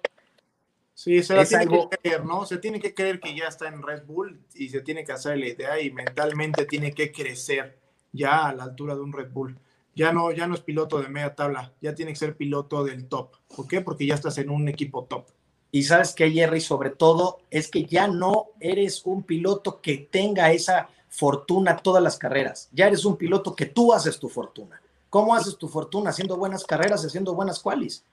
[0.94, 2.46] Sí, se la tiene que creer, ¿no?
[2.46, 5.38] Se tiene que creer que ya está en Red Bull y se tiene que hacer
[5.38, 7.80] la idea y mentalmente tiene que crecer
[8.12, 9.58] ya a la altura de un Red Bull
[9.96, 13.08] ya no, ya no es piloto de media tabla, ya tiene que ser piloto del
[13.08, 13.36] top.
[13.56, 13.82] ¿Por qué?
[13.82, 15.26] Porque ya estás en un equipo top.
[15.72, 20.52] Y sabes que, Jerry, sobre todo, es que ya no eres un piloto que tenga
[20.52, 22.68] esa fortuna todas las carreras.
[22.72, 24.82] Ya eres un piloto que tú haces tu fortuna.
[25.12, 26.10] ¿Cómo haces tu fortuna?
[26.10, 28.04] Haciendo buenas carreras, haciendo buenas qualis.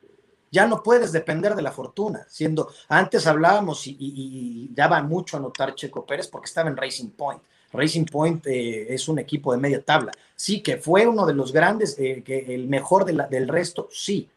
[0.51, 2.27] Ya no puedes depender de la fortuna.
[2.29, 7.11] Siendo, antes hablábamos y, y daba mucho a notar Checo Pérez porque estaba en Racing
[7.11, 7.41] Point
[7.73, 10.13] Racing Point eh, es un equipo de media tabla.
[10.35, 14.29] Sí, que fue uno de los grandes, eh, que el mejor del resto, sí.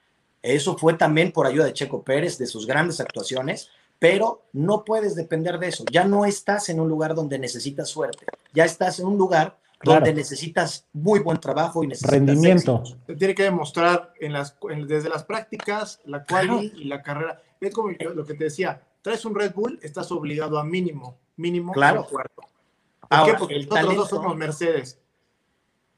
[0.42, 3.70] Eso fue también por ayuda de Checo Pérez, de sus grandes actuaciones,
[4.02, 5.86] pero no puedes depender de eso.
[5.92, 10.12] Ya no estás en un lugar donde necesitas suerte, ya estás en un lugar donde
[10.12, 12.84] necesitas muy buen trabajo y necesitas rendimiento.
[13.06, 17.44] Se tiene que demostrar en las, desde las prácticas, la quali y la carrera.
[17.60, 21.72] Es como lo que te decía, traes un Red Bull, estás obligado a mínimo, mínimo
[21.72, 22.08] claro.
[22.10, 22.42] cuarto.
[23.08, 25.00] Ahora, Porque el talento, somos Mercedes.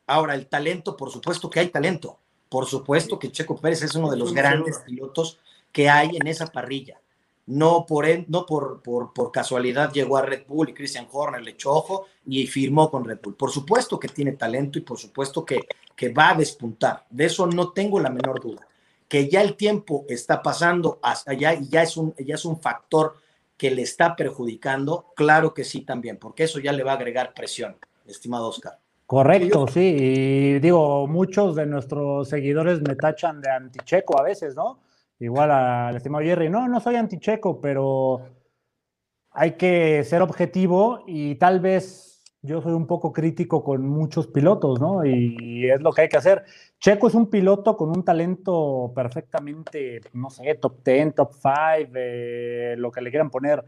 [0.07, 2.19] Ahora, el talento, por supuesto que hay talento.
[2.49, 5.39] Por supuesto que Checo Pérez es uno de los grandes pilotos
[5.71, 6.99] que hay en esa parrilla.
[7.45, 11.51] No por, no por, por, por, casualidad llegó a Red Bull y Christian Horner le
[11.51, 13.35] echó ojo y firmó con Red Bull.
[13.35, 15.59] Por supuesto que tiene talento y por supuesto que,
[15.95, 17.05] que va a despuntar.
[17.09, 18.65] De eso no tengo la menor duda.
[19.09, 22.59] Que ya el tiempo está pasando hasta allá y ya es un, ya es un
[22.59, 23.15] factor
[23.57, 27.33] que le está perjudicando, claro que sí también, porque eso ya le va a agregar
[27.33, 28.77] presión, estimado Oscar.
[29.05, 34.79] Correcto, sí, y digo, muchos de nuestros seguidores me tachan de anticheco a veces, ¿no?
[35.19, 38.21] Igual al estimado Jerry, no, no soy anticheco, pero
[39.31, 44.79] hay que ser objetivo y tal vez yo soy un poco crítico con muchos pilotos,
[44.79, 45.05] ¿no?
[45.05, 46.43] Y es lo que hay que hacer.
[46.77, 52.75] Checo es un piloto con un talento perfectamente, no sé, top 10, top 5, eh,
[52.77, 53.63] lo que le quieran poner.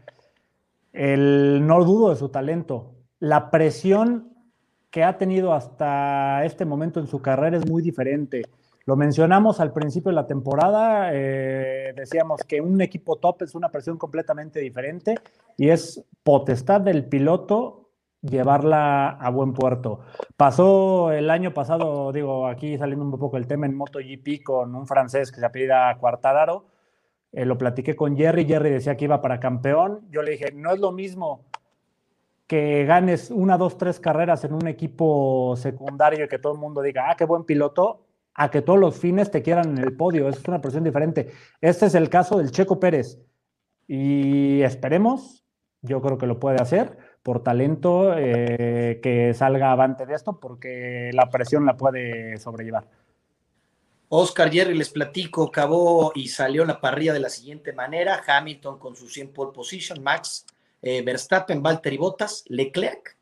[0.92, 2.92] El, no dudo de su talento.
[3.18, 4.30] La presión
[4.90, 8.42] que ha tenido hasta este momento en su carrera es muy diferente.
[8.86, 13.68] Lo mencionamos al principio de la temporada, eh, decíamos que un equipo top es una
[13.68, 15.16] presión completamente diferente
[15.56, 20.02] y es potestad del piloto llevarla a buen puerto.
[20.36, 24.86] Pasó el año pasado, digo, aquí saliendo un poco el tema en MotoGP con un
[24.86, 26.66] francés que se apellida Cuartararo.
[27.32, 30.72] eh, lo platiqué con Jerry, Jerry decía que iba para campeón, yo le dije, no
[30.72, 31.44] es lo mismo
[32.46, 36.82] que ganes una, dos, tres carreras en un equipo secundario y que todo el mundo
[36.82, 38.05] diga, ah, qué buen piloto,
[38.36, 40.28] a que todos los fines te quieran en el podio.
[40.28, 41.32] es una presión diferente.
[41.60, 43.18] Este es el caso del Checo Pérez.
[43.88, 45.44] Y esperemos,
[45.82, 51.10] yo creo que lo puede hacer por talento, eh, que salga avante de esto, porque
[51.12, 52.88] la presión la puede sobrellevar.
[54.08, 58.94] Oscar Jerry, les platico, acabó y salió la parrilla de la siguiente manera: Hamilton con
[58.94, 60.46] su 100 pole position, Max
[60.82, 63.16] eh, Verstappen, Valtteri Bottas, Leclerc,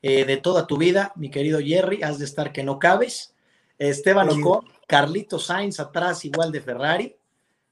[0.00, 3.34] eh, de toda tu vida, mi querido Jerry, has de estar que no cabes.
[3.80, 7.16] Esteban Ocon, Carlito Sainz atrás, igual de Ferrari,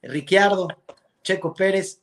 [0.03, 0.69] Ricciardo,
[1.23, 2.01] Checo Pérez,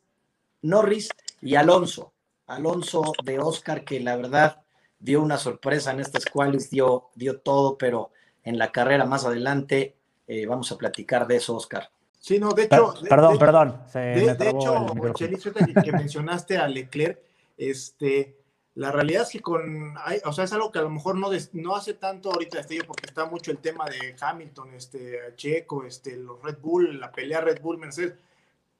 [0.61, 1.09] Norris
[1.41, 2.13] y Alonso.
[2.45, 4.61] Alonso de Oscar, que la verdad
[4.99, 8.11] dio una sorpresa en estas cuales dio, dio todo, pero
[8.43, 9.95] en la carrera más adelante
[10.27, 11.89] eh, vamos a platicar de eso, Oscar.
[12.19, 12.93] Sí, no, de hecho.
[13.09, 13.81] perdón, perdón.
[13.91, 17.19] de, hecho, que, que mencionaste a Leclerc,
[17.57, 18.35] este,
[18.75, 21.75] la realidad es que con, o sea, es algo que a lo mejor no, no
[21.75, 26.41] hace tanto ahorita este, porque está mucho el tema de Hamilton, este, Checo, este, los
[26.43, 28.15] Red Bull, la pelea Red Bull Mercedes,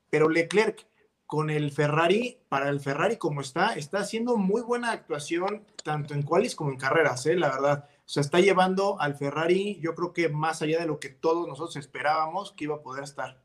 [0.10, 0.86] pero Leclerc
[1.26, 6.24] con el Ferrari, para el Ferrari como está, está haciendo muy buena actuación tanto en
[6.24, 7.36] qualis como en carreras, ¿eh?
[7.36, 7.90] la verdad.
[8.06, 11.48] O sea, está llevando al Ferrari, yo creo que más allá de lo que todos
[11.48, 13.42] nosotros esperábamos que iba a poder estar.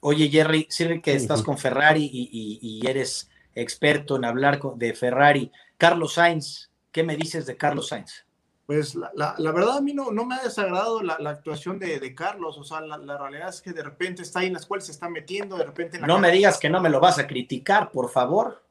[0.00, 5.50] Oye, Jerry, sirve que estás con Ferrari y, eres experto en hablar de Ferrari.
[5.76, 8.24] Carlos Sainz, ¿qué me dices de Carlos Sainz?
[8.68, 12.64] Pues la, verdad a mí no, no me ha desagradado la, actuación de, Carlos, o
[12.64, 15.56] sea, la, realidad es que de repente está ahí en las cuales se está metiendo,
[15.56, 15.98] de repente...
[15.98, 18.62] no me digas que no me lo vas a criticar, por favor.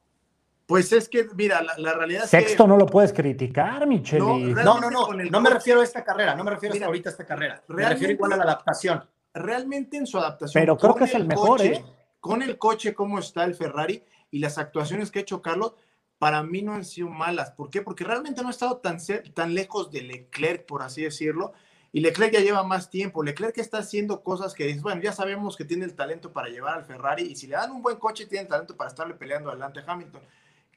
[0.66, 4.20] Pues es que, mira, la, realidad es Sexto no lo puedes criticar, Micheli.
[4.52, 7.12] No, no, no, no, me refiero a esta carrera, no me refiero a ahorita a
[7.12, 7.60] esta carrera.
[7.66, 9.02] Me refiero igual a la adaptación.
[9.34, 10.62] Realmente en su adaptación.
[10.62, 11.82] Pero creo que es el, mejor, ¿eh?
[12.20, 15.74] Con el coche, cómo está el Ferrari y las actuaciones que ha hecho Carlos,
[16.18, 17.52] para mí no han sido malas.
[17.52, 17.82] ¿Por qué?
[17.82, 18.98] Porque realmente no ha estado tan,
[19.34, 21.52] tan lejos de Leclerc, por así decirlo.
[21.92, 23.22] Y Leclerc ya lleva más tiempo.
[23.22, 26.84] Leclerc está haciendo cosas que bueno, ya sabemos que tiene el talento para llevar al
[26.84, 29.80] Ferrari y si le dan un buen coche, tiene el talento para estarle peleando adelante
[29.80, 30.22] a Hamilton,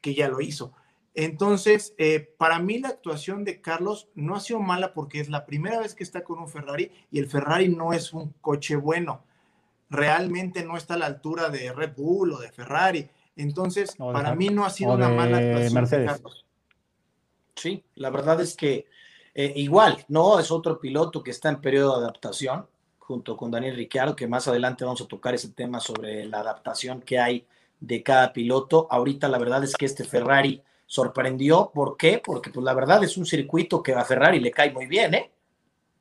[0.00, 0.72] que ya lo hizo.
[1.14, 5.44] Entonces, eh, para mí la actuación de Carlos no ha sido mala porque es la
[5.44, 9.22] primera vez que está con un Ferrari y el Ferrari no es un coche bueno.
[9.90, 13.10] Realmente no está a la altura de Red Bull o de Ferrari.
[13.36, 16.06] Entonces, para mí no ha sido una mala actuación.
[16.06, 16.44] Carlos.
[17.54, 18.86] Sí, la verdad es que
[19.34, 22.66] eh, igual, no es otro piloto que está en periodo de adaptación,
[22.98, 27.00] junto con Daniel Ricciardo, que más adelante vamos a tocar ese tema sobre la adaptación
[27.00, 27.46] que hay
[27.80, 28.86] de cada piloto.
[28.90, 31.70] Ahorita la verdad es que este Ferrari sorprendió.
[31.72, 32.20] ¿Por qué?
[32.24, 35.30] Porque pues la verdad es un circuito que a Ferrari le cae muy bien, ¿eh?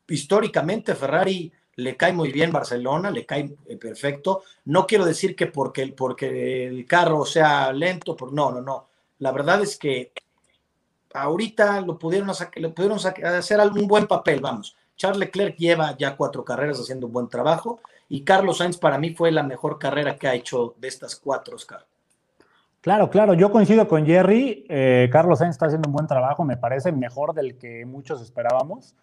[0.07, 4.43] Históricamente Ferrari le cae muy bien Barcelona, le cae eh, perfecto.
[4.65, 8.87] No quiero decir que porque, porque el carro sea lento, por, no, no, no.
[9.19, 10.11] La verdad es que
[11.13, 12.31] ahorita lo pudieron,
[12.75, 14.75] pudieron hacer un buen papel, vamos.
[14.95, 19.15] Charles Leclerc lleva ya cuatro carreras haciendo un buen trabajo y Carlos Sainz para mí
[19.15, 21.85] fue la mejor carrera que ha hecho de estas cuatro, Oscar.
[22.81, 24.65] Claro, claro, yo coincido con Jerry.
[24.69, 28.95] Eh, Carlos Sainz está haciendo un buen trabajo, me parece mejor del que muchos esperábamos.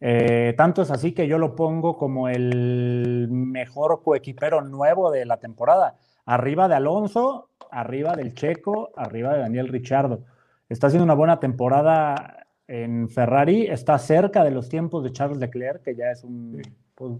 [0.00, 5.36] Eh, tanto es así que yo lo pongo como el mejor coequipero nuevo de la
[5.36, 5.96] temporada.
[6.24, 10.24] Arriba de Alonso, arriba del Checo, arriba de Daniel Richardo.
[10.68, 15.82] Está haciendo una buena temporada en Ferrari, está cerca de los tiempos de Charles Leclerc,
[15.82, 16.62] que ya es un,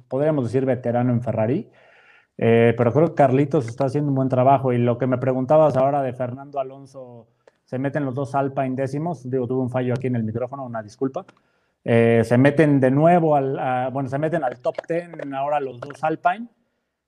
[0.09, 1.69] podríamos decir, veterano en Ferrari.
[2.39, 4.73] Eh, pero creo que Carlitos está haciendo un buen trabajo.
[4.73, 7.27] Y lo que me preguntabas ahora de Fernando Alonso,
[7.65, 9.29] se meten los dos Alpine décimos.
[9.29, 11.27] Digo, tuve un fallo aquí en el micrófono, una disculpa.
[11.85, 16.03] Eh, se meten de nuevo al, bueno, se meten al top 10 ahora los dos
[16.03, 16.49] Alpine.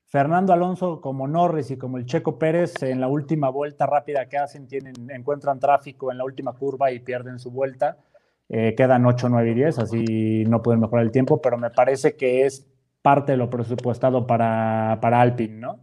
[0.07, 4.37] Fernando Alonso como Norris y como el Checo Pérez en la última vuelta rápida que
[4.37, 7.97] hacen tienen, encuentran tráfico en la última curva y pierden su vuelta.
[8.51, 12.17] Eh, quedan 8, 9 y 10, así no pueden mejorar el tiempo, pero me parece
[12.17, 12.67] que es
[13.01, 15.81] parte de lo presupuestado para, para Alpine, ¿no?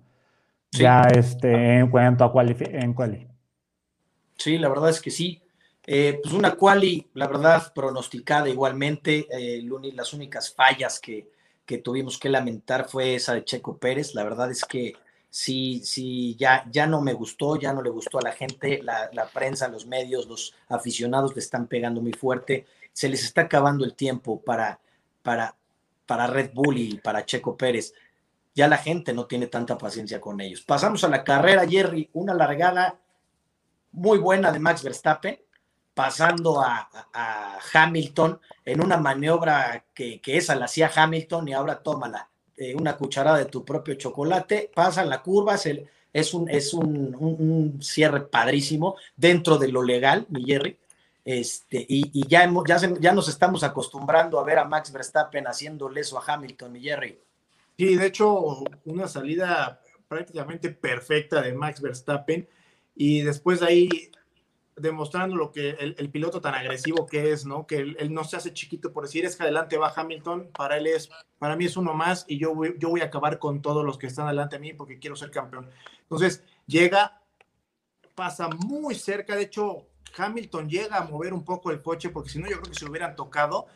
[0.72, 3.28] Ya este, en cuanto a en quali.
[4.38, 5.42] Sí, la verdad es que sí.
[5.92, 9.28] Eh, pues una quali, la verdad, pronosticada igualmente.
[9.32, 11.32] Eh, las únicas fallas que,
[11.66, 14.14] que, tuvimos que lamentar fue esa de Checo Pérez.
[14.14, 14.94] La verdad es que
[15.32, 19.10] sí, sí, ya, ya no me gustó, ya no le gustó a la gente, la,
[19.14, 22.68] la prensa, los medios, los aficionados le están pegando muy fuerte.
[22.94, 24.80] Se les está acabando el tiempo para,
[25.24, 25.56] para,
[26.06, 27.96] para Red Bull y para Checo Pérez.
[28.54, 30.62] Ya la gente no tiene tanta paciencia con ellos.
[30.62, 33.00] Pasamos a la carrera, Jerry, una largada
[33.92, 35.40] muy buena de Max Verstappen
[35.94, 36.90] pasando a,
[37.74, 42.30] Hamilton en una maniobra que, esa la hacía Hamilton y ahora tómala.
[42.58, 48.22] eh, una cucharada de tu propio chocolate, pasan la curva, es, un, es un, cierre
[48.22, 50.78] padrísimo dentro de lo legal, mi Jerry.
[51.26, 56.18] Este, y, ya, ya, ya nos estamos acostumbrando a ver a Max Verstappen haciéndole eso
[56.18, 57.20] a Hamilton, mi Jerry.
[57.78, 62.48] Sí, de hecho, una salida prácticamente perfecta de Max Verstappen
[62.96, 64.12] y después de ahí
[64.80, 67.68] demostrando lo que el, piloto tan agresivo que es, ¿no?
[67.68, 70.88] Que él, no se hace chiquito por decir es que adelante va Hamilton, para él
[70.88, 73.86] es, para mí es uno más y yo voy, yo voy a acabar con todos
[73.86, 75.70] los que están adelante a mí porque quiero ser campeón.
[76.02, 77.22] Entonces llega,
[78.16, 79.88] pasa muy cerca, de hecho
[80.18, 82.86] Hamilton llega a mover un poco el coche porque si no yo creo que se
[82.86, 83.68] hubieran tocado,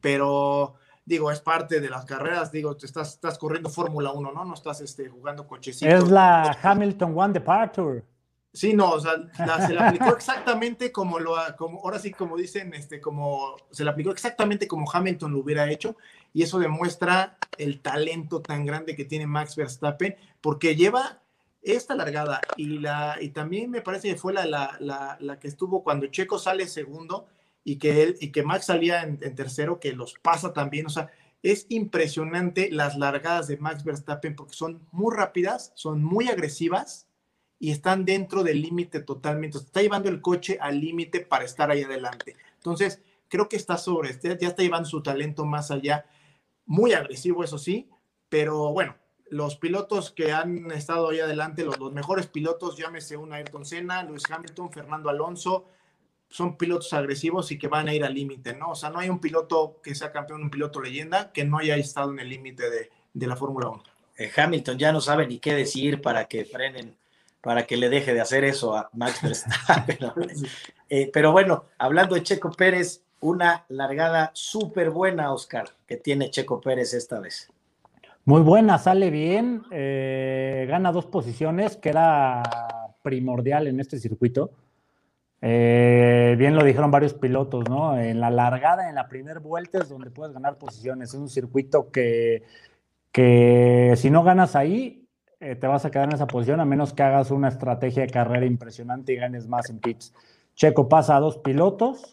[0.00, 4.44] pero digo, es parte de las carreras, digo, estás, estás corriendo Fórmula 1, ¿no?
[4.44, 5.90] No estás este, jugando cochecito.
[5.90, 8.04] Es la Hamilton One Departure.
[8.56, 9.16] Sí, no, o sea,
[9.66, 13.90] se la aplicó exactamente como lo, como, ahora sí, como dicen, este, como, se la
[13.90, 15.96] aplicó exactamente como Hamilton lo hubiera hecho,
[16.32, 21.20] y eso demuestra el talento tan grande que tiene Max Verstappen, porque lleva
[21.60, 25.84] esta largada, y la, y también me parece que fue la, la, la que estuvo
[25.84, 27.26] cuando Checo sale segundo,
[27.66, 30.86] y que él y que Max salía en, tercero, que los pasa también.
[30.86, 31.10] O sea,
[31.42, 37.08] es impresionante las largadas de Max Verstappen porque son muy rápidas, son muy agresivas
[37.58, 39.58] y están dentro del límite totalmente.
[39.58, 42.36] Está llevando el coche al límite para estar ahí adelante.
[42.56, 46.06] Entonces, creo que está sobre, este, ya está llevando su talento más allá.
[46.66, 47.88] Muy agresivo, eso sí,
[48.28, 48.96] pero bueno,
[49.28, 54.02] los pilotos que han estado ahí adelante, los, los mejores pilotos, llámese un Ayrton Senna,
[54.02, 55.66] Luis Hamilton, Fernando Alonso,
[56.28, 58.70] son pilotos agresivos y que van a ir al límite, ¿no?
[58.70, 61.76] O sea, no hay un piloto que sea campeón, un piloto leyenda, que no haya
[61.76, 63.82] estado en el límite de, de, la Fórmula 1.
[64.18, 66.96] Eh, Hamilton ya no sabe ni qué decir para que frenen,
[67.46, 70.10] para que le deje de hacer eso a Max Verstappen.
[70.88, 76.60] eh, pero bueno, hablando de Checo Pérez, una largada súper buena, Oscar, que tiene Checo
[76.60, 77.48] Pérez esta vez.
[78.24, 82.42] Muy buena, sale bien, eh, gana dos posiciones, que era
[83.04, 84.50] primordial en este circuito
[85.40, 87.96] eh, bien lo dijeron varios pilotos, ¿no?
[87.96, 91.10] En la largada, en la primera vuelta es donde puedes ganar posiciones.
[91.10, 92.42] Es un circuito que,
[93.12, 95.05] que si no ganas ahí,
[95.40, 98.10] eh, te vas a quedar en esa posición a menos que hagas una estrategia de
[98.10, 100.14] carrera impresionante y ganes más en pits.
[100.54, 102.10] Checo pasa a dos pilotos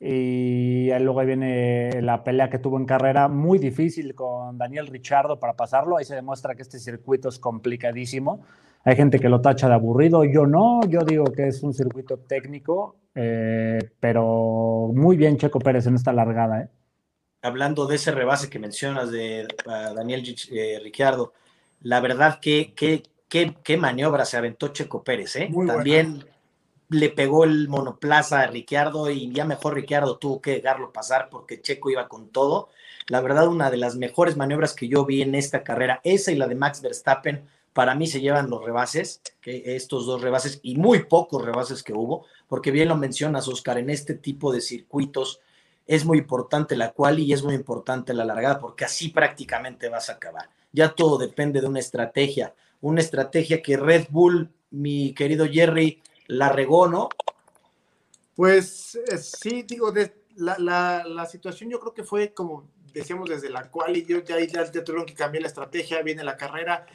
[0.00, 5.54] y luego viene la pelea que tuvo en carrera muy difícil con Daniel Richardo para
[5.54, 5.96] pasarlo.
[5.96, 8.44] Ahí se demuestra que este circuito es complicadísimo.
[8.84, 12.18] Hay gente que lo tacha de aburrido, yo no, yo digo que es un circuito
[12.18, 16.62] técnico, eh, pero muy bien Checo Pérez en esta largada.
[16.62, 16.68] ¿eh?
[17.42, 21.32] Hablando de ese rebase que mencionas de Daniel eh, Ricciardo,
[21.82, 25.50] la verdad que qué, qué, maniobra se aventó Checo Pérez, ¿eh?
[25.66, 26.24] También
[26.88, 31.60] le pegó el monoplaza a Ricciardo y ya mejor Ricciardo tuvo que dejarlo pasar porque
[31.60, 32.68] Checo iba con todo.
[33.08, 36.36] La verdad, una de las mejores maniobras que yo vi en esta carrera, esa y
[36.36, 40.76] la de Max Verstappen, para mí se llevan los rebases, que estos dos rebases y
[40.76, 45.40] muy pocos rebases que hubo, porque bien lo mencionas, Oscar, en este tipo de circuitos
[45.86, 50.10] es muy importante la cual y es muy importante la largada, porque así prácticamente vas
[50.10, 50.48] a acabar.
[50.72, 56.50] Ya todo depende de una estrategia, una estrategia que Red Bull, mi querido Jerry, la
[56.50, 57.08] regó, ¿no?
[58.36, 59.92] Pues eh, sí, digo,
[60.36, 64.38] la, la, situación yo creo que fue como decíamos desde la cual y yo ya,
[64.40, 66.86] ya, tuvieron que cambiar la estrategia, viene la carrera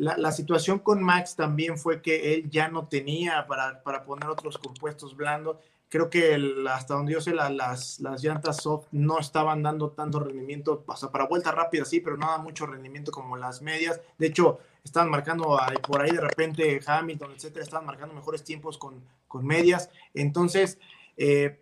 [0.00, 4.56] la, situación con Max también fue que él ya no tenía para, para poner otros
[4.56, 5.58] compuestos blandos.
[5.90, 6.38] Creo que
[6.70, 11.10] hasta donde yo sé, las, las llantas soft no estaban dando tanto rendimiento, o sea,
[11.10, 14.00] para vuelta rápida sí, pero no da mucho rendimiento como las medias.
[14.16, 19.02] De hecho, estaban marcando por ahí de repente Hamilton, etcétera, estaban marcando mejores tiempos con,
[19.26, 19.90] con medias.
[20.14, 20.78] Entonces,
[21.16, 21.60] eh,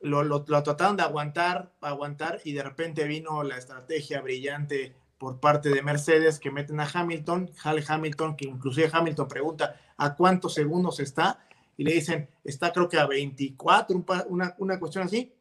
[0.00, 5.40] lo, lo, lo, trataron de aguantar, aguantar, y de repente vino la estrategia brillante por
[5.40, 10.54] parte de Mercedes que meten a Hamilton, Hal Hamilton, que inclusive Hamilton pregunta a cuántos
[10.54, 11.44] segundos está
[11.78, 15.32] y le dicen, está creo que a 24, una, una cuestión así,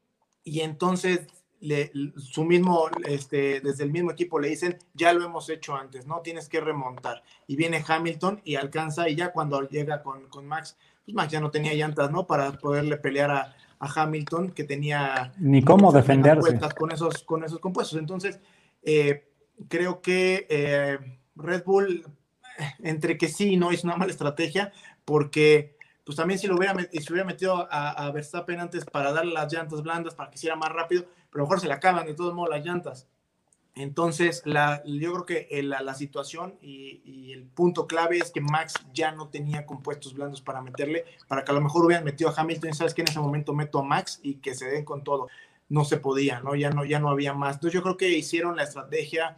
[0.44, 1.28] y entonces
[1.60, 6.06] le, su mismo, este, desde el mismo equipo le dicen, ya lo hemos hecho antes,
[6.06, 7.24] no tienes que remontar.
[7.48, 11.42] Y viene Hamilton y alcanza, y ya cuando llega con, con Max, pues Max ya
[11.42, 12.28] no tenía llantas, ¿no?
[12.28, 15.34] Para poderle pelear a, a Hamilton, que tenía...
[15.38, 16.60] Ni cómo defenderse.
[16.78, 17.98] Con esos, con esos compuestos.
[17.98, 18.40] Entonces,
[18.84, 19.28] eh,
[19.68, 21.00] creo que eh,
[21.36, 22.06] Red Bull,
[22.84, 24.72] entre que sí y no, es una mala estrategia,
[25.04, 25.77] porque
[26.08, 29.84] pues también si lo hubiera, si hubiera metido a, Verstappen antes para darle las llantas
[29.84, 32.66] blandas para que hiciera más rápido, pero mejor se le acaban de todos modos las
[32.66, 33.08] llantas.
[33.76, 38.76] Entonces, la, yo creo que la, situación y, y, el punto clave es que Max
[38.94, 42.34] ya no tenía compuestos blandos para meterle, para que a lo mejor hubieran metido a
[42.36, 45.28] Hamilton, sabes que en ese momento meto a Max y que se den con todo
[45.68, 46.56] no se podía, ¿no?
[46.56, 47.56] Ya no, ya no había más.
[47.56, 49.38] Entonces yo creo que hicieron la estrategia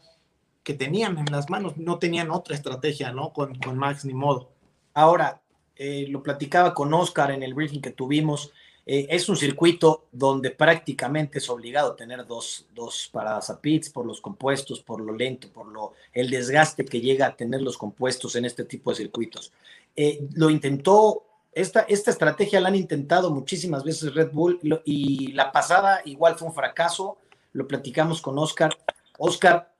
[0.63, 3.33] que tenían en las manos, no tenían otra estrategia, ¿no?
[3.33, 4.51] Con, con Max ni modo.
[4.93, 5.41] Ahora,
[5.79, 8.51] eh, lo platicaba con Oscar en el briefing que tuvimos,
[8.85, 14.05] eh, es un circuito donde prácticamente es obligado tener dos, dos paradas a pits por
[14.05, 18.35] los compuestos, por lo lento, por lo, el desgaste que llega a tener los compuestos
[18.35, 19.53] en este tipo de circuitos.
[19.95, 21.23] Eh, lo intentó,
[21.53, 26.49] esta, esta estrategia la han intentado muchísimas veces Red Bull y la pasada igual fue
[26.49, 27.19] un fracaso,
[27.53, 28.75] lo platicamos con Oscar.
[29.17, 29.71] Oscar,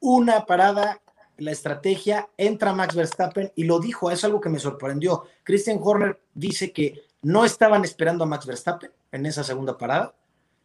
[0.00, 1.00] una parada
[1.38, 5.24] la estrategia, entra Max Verstappen y lo dijo, es algo que me sorprendió.
[5.42, 10.14] Christian Horner dice que no estaban esperando a Max Verstappen en esa segunda parada,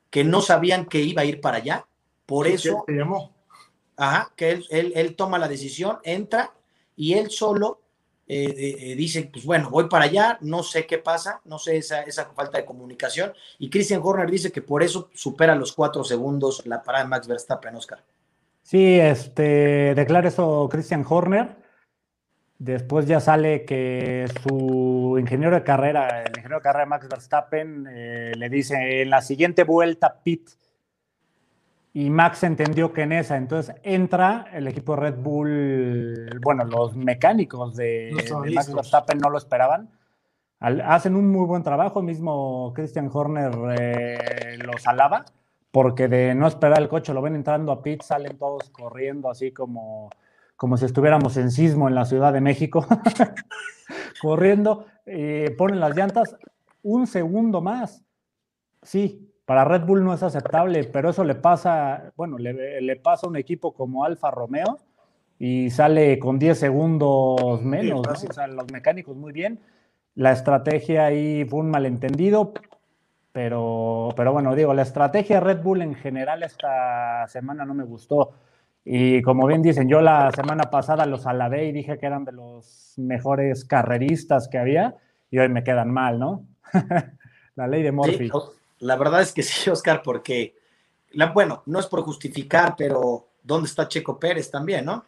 [0.10, 1.86] que no sabían que iba a ir para allá,
[2.26, 2.84] por eso...
[2.88, 3.34] llamó.
[3.96, 6.54] Ajá, que él, él, toma la decisión, entra
[6.96, 7.82] y él solo
[8.32, 11.78] eh, eh, eh, dice, pues bueno, voy para allá, no sé qué pasa, no sé
[11.78, 13.34] esa, esa falta de comunicación.
[13.58, 17.28] Y Christian Horner dice que por eso supera los cuatro segundos la parada de Max
[17.28, 18.06] Verstappen, Oscar.
[18.70, 21.58] Sí, este, declara eso Christian Horner.
[22.60, 28.34] Después ya sale que su ingeniero de carrera, el ingeniero de carrera Max Verstappen, eh,
[28.38, 30.52] le dice en la siguiente vuelta pit.
[31.94, 37.76] Y Max entendió que en esa, entonces entra el equipo Red Bull, bueno, los mecánicos
[37.76, 38.12] de,
[38.54, 39.90] Max Verstappen no lo esperaban.
[40.60, 45.26] hacen un muy buen trabajo, mismo Christian Horner eh, los alaba
[45.72, 49.52] porque de no esperar el coche, lo ven entrando a pit, salen todos corriendo así
[49.52, 50.10] como,
[50.56, 52.86] como si estuviéramos en sismo en la Ciudad de México,
[54.22, 56.36] corriendo, eh, ponen las llantas
[56.82, 58.04] un segundo más.
[58.82, 63.30] Sí, para Red Bull no es aceptable, pero eso le pasa, bueno, le, pasa a
[63.30, 64.78] un equipo como Alfa Romeo
[65.40, 69.60] y sale con 10 segundos menos, O sea, los mecánicos muy bien.
[70.14, 72.54] La estrategia ahí fue un malentendido,
[73.32, 77.84] pero, pero bueno, digo, la estrategia de Red Bull en general esta semana no me
[77.84, 78.34] gustó.
[78.84, 82.32] Y como bien dicen, yo la semana pasada los alabé y dije que eran de
[82.32, 84.96] los mejores carreristas que había
[85.30, 86.46] y hoy me quedan mal, ¿no?
[87.56, 88.32] la ley de Murphy.
[88.80, 90.56] la verdad es que sí, Oscar, porque,
[91.12, 95.06] la, bueno, no es por justificar, pero ¿dónde está Checo Pérez también, no?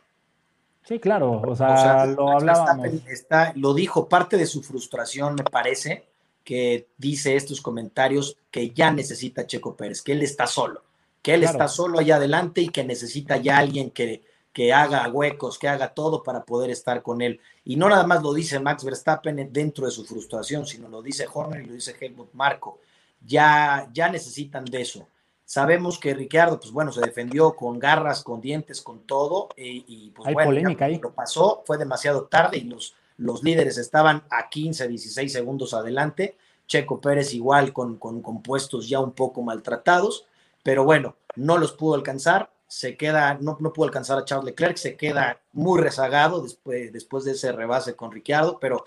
[0.83, 2.87] Sí, claro, o sea, lo hablábamos.
[3.07, 6.10] Está, lo dijo, parte de su frustración, me parece,
[6.43, 10.83] que dice estos comentarios que ya necesita Checo Pérez, que él está solo,
[11.21, 14.23] que él está solo allá adelante y que necesita ya alguien que,
[14.53, 17.39] que haga huecos, que haga todo para poder estar con él.
[17.63, 21.27] Y no nada más lo dice Max Verstappen dentro de su frustración, sino lo dice
[21.31, 22.79] Horner y lo dice Helmut Marco.
[23.25, 25.07] Ya, ya necesitan de eso.
[25.45, 30.33] Sabemos que Ricardo, pues bueno, se defendió con garras, con dientes, con todo, y, pues
[30.33, 35.31] bueno, polémica lo pasó, fue demasiado tarde y los los líderes estaban a 15, 16
[35.31, 36.37] segundos adelante.
[36.67, 40.25] Checo Pérez igual con, con compuestos ya un poco maltratados,
[40.63, 42.51] pero bueno, no los pudo alcanzar.
[42.67, 47.25] Se queda, no, no pudo alcanzar a Charles Leclerc, se queda muy rezagado después, después
[47.25, 48.83] de ese rebase con Ricciardo, pero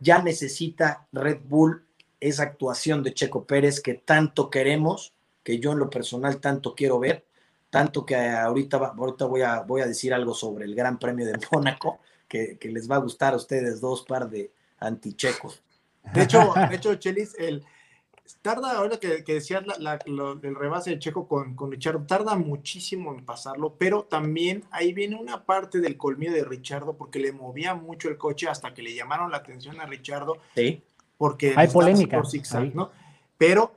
[0.00, 1.84] ya necesita Red Bull
[2.20, 5.12] esa actuación de Checo Pérez que tanto queremos,
[5.42, 7.24] que yo en lo personal tanto quiero ver,
[7.70, 11.38] tanto que ahorita, ahorita voy, a, voy a decir algo sobre el Gran Premio de
[11.52, 15.62] Mónaco, que, les va a gustar a ustedes dos par de antichecos.
[16.14, 17.64] De hecho, de hecho, Chelis, el,
[18.42, 19.64] tarda, ahora que, que decías
[20.04, 25.16] el rebase de Checo con, con Richardo, tarda muchísimo en pasarlo, pero también ahí viene
[25.16, 28.94] una parte del colmillo de Richardo porque le movía mucho el coche hasta que le
[28.94, 30.38] llamaron la atención a Richardo.
[30.54, 30.82] Sí.
[31.18, 32.22] Porque hay polémica.
[32.74, 32.90] ¿no?
[33.38, 33.72] Pero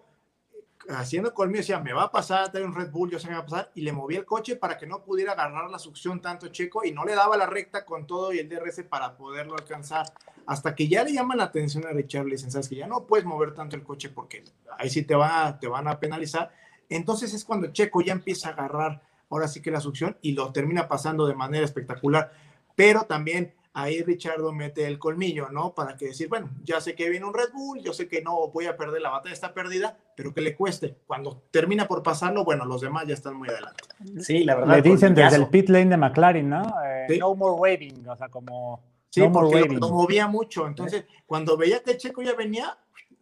[0.89, 3.41] haciendo colmillo, decía, me va a pasar, trae un Red Bull, yo sé me va
[3.41, 6.47] a pasar, y le moví el coche para que no pudiera agarrar la succión tanto
[6.47, 10.05] Checo y no le daba la recta con todo y el DRS para poderlo alcanzar.
[10.45, 13.05] Hasta que ya le llaman la atención a Richard, le dicen, sabes que ya no
[13.05, 14.43] puedes mover tanto el coche porque
[14.77, 16.51] ahí sí te, va, te van a penalizar.
[16.89, 20.51] Entonces es cuando Checo ya empieza a agarrar ahora sí que la succión y lo
[20.51, 22.31] termina pasando de manera espectacular.
[22.75, 25.73] Pero también ahí Richardo mete el colmillo, ¿no?
[25.73, 28.47] Para que decir, bueno, ya sé que viene un Red Bull, yo sé que no
[28.49, 30.97] voy a perder, la batalla está perdida, pero que le cueste.
[31.05, 33.83] Cuando termina por pasarlo, bueno, los demás ya están muy adelante.
[34.19, 34.75] Sí, la verdad.
[34.75, 36.73] Le dicen desde el pit lane de McLaren, ¿no?
[36.85, 38.83] Eh, no more waving, o sea, como...
[39.09, 40.67] Sí, porque lo, movía mucho.
[40.67, 42.77] Entonces, cuando veía que Checo ya venía,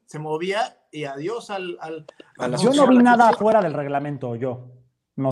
[0.05, 1.77] se movía y adiós al...
[1.79, 2.05] al,
[2.57, 4.76] yo no vi nada fuera del reglamento, yo.
[5.17, 5.31] No,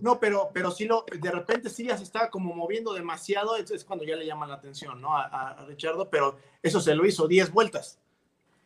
[0.00, 3.84] no, pero, pero sí lo, de repente sí ya se estaba como moviendo demasiado, es,
[3.84, 5.14] cuando ya le llama la atención, ¿no?
[5.14, 7.98] A, a Richardo, pero eso se lo hizo 10 vueltas.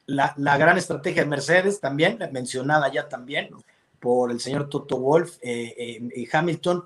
[0.07, 3.51] La, la, gran estrategia de Mercedes también, mencionada ya también
[3.99, 6.85] por el señor Toto Wolf eh, eh, y Hamilton,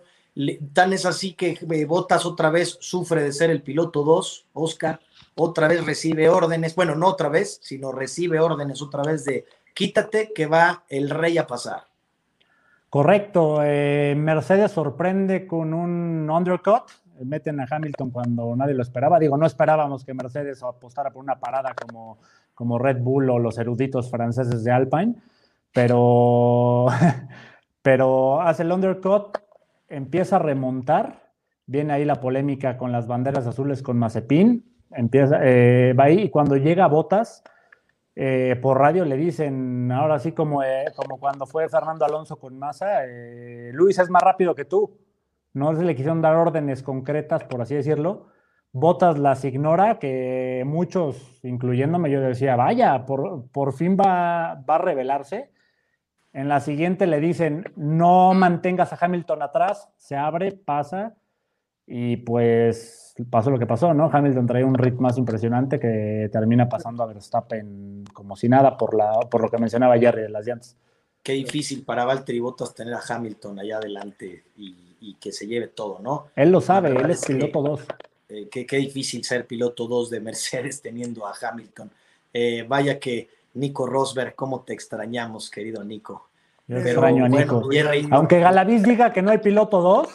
[0.72, 4.98] tan es así que eh, Botas otra vez sufre de ser el piloto 2, Oscar,
[5.34, 10.32] otra vez recibe órdenes, bueno, no otra vez, sino recibe órdenes otra vez de quítate
[10.34, 11.93] que va el rey a pasar
[12.94, 13.58] Correcto.
[13.60, 16.84] Eh, Mercedes sorprende con un undercut.
[17.24, 19.18] Meten a Hamilton cuando nadie lo esperaba.
[19.18, 22.18] Digo, no esperábamos que Mercedes apostara por una parada como,
[22.54, 25.16] como Red Bull o los eruditos franceses de Alpine,
[25.72, 26.86] pero,
[27.82, 29.38] pero hace el undercut,
[29.88, 31.32] empieza a remontar.
[31.66, 34.72] Viene ahí la polémica con las banderas azules con Mazepin.
[34.92, 37.42] Empieza, eh, va ahí y cuando llega a Botas,
[38.16, 42.58] eh, por radio le dicen, ahora sí como, eh, como cuando fue Fernando Alonso con
[42.58, 44.98] Massa, eh, Luis es más rápido que tú.
[45.52, 48.28] No se le quisieron dar órdenes concretas, por así decirlo.
[48.72, 54.78] Botas las ignora, que muchos, incluyéndome, yo decía, vaya, por, por fin va, va a
[54.78, 55.50] revelarse.
[56.32, 61.14] En la siguiente le dicen, no mantengas a Hamilton atrás, se abre, pasa,
[61.86, 64.10] y pues pasó lo que pasó, ¿no?
[64.12, 68.94] Hamilton trae un ritmo más impresionante que termina pasando a Verstappen como si nada por,
[68.94, 70.76] la, por lo que mencionaba Jerry de las llantas.
[71.22, 75.68] Qué difícil para Valtteri Bottas tener a Hamilton allá adelante y, y que se lleve
[75.68, 76.28] todo, ¿no?
[76.34, 77.80] Él lo sabe, él es, piloto 2.
[78.28, 81.90] Eh, qué, qué, difícil ser piloto 2 de Mercedes teniendo a Hamilton.
[82.32, 86.28] Eh, vaya que Nico Rosberg, cómo te extrañamos, querido Nico.
[86.66, 87.60] Yo Pero, extraño a Nico.
[87.60, 90.08] Bueno, Jerry, Aunque Galaviz diga que no hay piloto 2,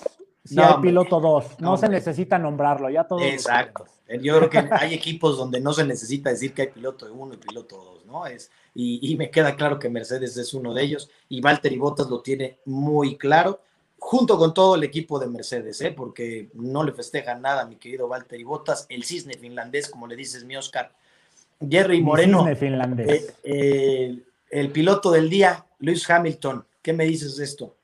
[0.50, 3.22] si no, hay piloto 2, no, se necesita nombrarlo, ya todo.
[3.22, 3.86] Exacto.
[4.22, 7.36] Yo creo que hay equipos donde no se necesita decir que hay piloto de uno
[7.36, 8.26] y piloto 2, ¿no?
[8.26, 12.10] Es, y, y, me queda claro que Mercedes es uno de ellos y Valtteri Bottas
[12.10, 13.62] lo tiene muy claro,
[14.00, 15.92] junto con todo el equipo de Mercedes, ¿eh?
[15.92, 20.44] porque no le festejan nada mi querido Valtteri Bottas, el cisne finlandés, como le dices,
[20.44, 20.92] mi Oscar.
[21.70, 23.08] Jerry Moreno, cisne finlandés.
[23.10, 27.76] Eh, eh, el piloto del día, Luis Hamilton, ¿qué me dices de esto?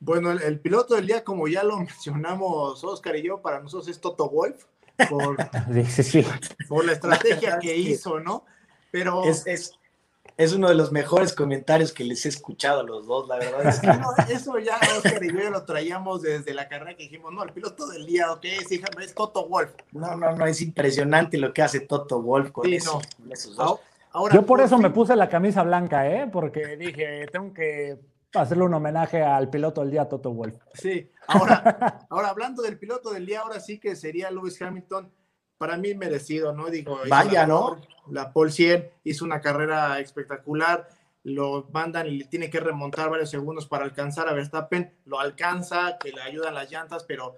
[0.00, 3.88] Bueno, el, el, piloto del día, como ya lo mencionamos Oscar y yo, para nosotros
[3.88, 4.64] es Toto Wolf,
[5.08, 5.36] por,
[5.88, 6.26] sí, sí.
[6.68, 8.44] por la estrategia que hizo, ¿no?
[8.90, 9.72] Pero es, es,
[10.36, 13.66] es, uno de los mejores comentarios que les he escuchado a los dos, la verdad.
[13.66, 13.86] Es que...
[13.86, 17.42] no, eso ya Oscar y yo ya lo traíamos desde la carrera que dijimos, no,
[17.42, 19.72] el piloto del día, ok, es, es Toto Wolf.
[19.92, 23.24] No, no, no, es impresionante lo que hace Toto Wolf con, sí, eso, no.
[23.24, 23.80] con esos dos.
[24.10, 24.84] Ahora, yo por, por eso fin...
[24.84, 26.28] me puse la camisa blanca, ¿eh?
[26.32, 27.98] Porque dije, tengo que
[28.34, 30.56] hacerle un homenaje al piloto del día, Toto Wolf.
[30.74, 35.10] Sí, ahora, ahora hablando del piloto del día, ahora sí que sería Lewis Hamilton,
[35.56, 36.70] para mí merecido, ¿no?
[36.70, 37.80] Digo, vaya, la, ¿no?
[38.10, 40.88] La Paul 100 hizo una carrera espectacular,
[41.24, 45.98] lo mandan y le tiene que remontar varios segundos para alcanzar a Verstappen, lo alcanza,
[45.98, 47.36] que le ayudan las llantas, pero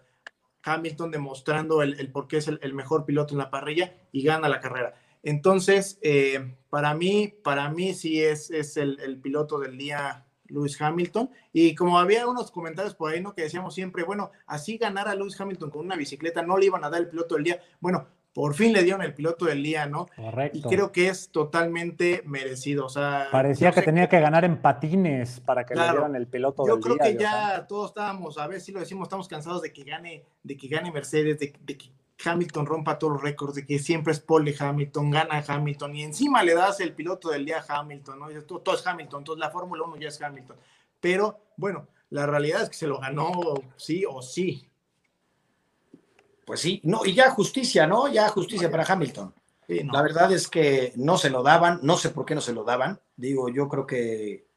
[0.62, 4.22] Hamilton demostrando el, el por qué es el, el, mejor piloto en la parrilla y
[4.22, 4.94] gana la carrera.
[5.22, 10.80] Entonces, eh, para mí, para mí sí es, es el, el piloto del día Lewis
[10.80, 11.30] Hamilton.
[11.52, 13.34] Y como había unos comentarios por ahí, ¿no?
[13.34, 16.84] Que decíamos siempre, bueno, así ganar a Lewis Hamilton con una bicicleta no le iban
[16.84, 17.60] a dar el piloto del día.
[17.80, 20.06] Bueno, por fin le dieron el piloto del día, ¿no?
[20.14, 20.56] Correcto.
[20.58, 22.86] Y creo que es totalmente merecido.
[22.86, 24.16] O sea, parecía que tenía que...
[24.16, 27.04] que ganar en patines para que claro, le dieran el piloto yo del creo día.
[27.04, 30.24] que ya yo, todos estábamos, a ver si lo decimos, estamos cansados de que gane,
[30.44, 31.90] de que gane Mercedes, de, de que
[32.24, 36.42] Hamilton rompa todos los récords, de que siempre es pole Hamilton, gana Hamilton, y encima
[36.42, 38.42] le das el piloto del día a Hamilton, ¿no?
[38.42, 40.56] Todo, todo es Hamilton, entonces la Fórmula 1 ya es Hamilton
[41.00, 43.32] pero bueno, la realidad es que se lo ganó
[43.76, 44.68] sí o sí.
[46.44, 48.08] Pues sí, no, y ya justicia, ¿no?
[48.08, 49.34] Ya justicia para Hamilton.
[49.66, 49.92] Sí, no.
[49.92, 52.64] La verdad es que no se lo daban, no sé por qué no se lo
[52.64, 53.00] daban.
[53.16, 54.49] Digo, yo creo que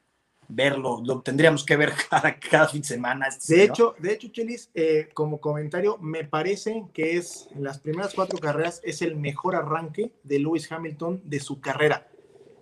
[0.48, 3.28] verlo, lo tendríamos que ver cada, cada fin de semana.
[3.28, 7.80] Este, de, hecho, de hecho, Chelis, eh, como comentario, me parece que es en las
[7.80, 12.08] primeras cuatro carreras es el mejor arranque de Lewis Hamilton de su carrera.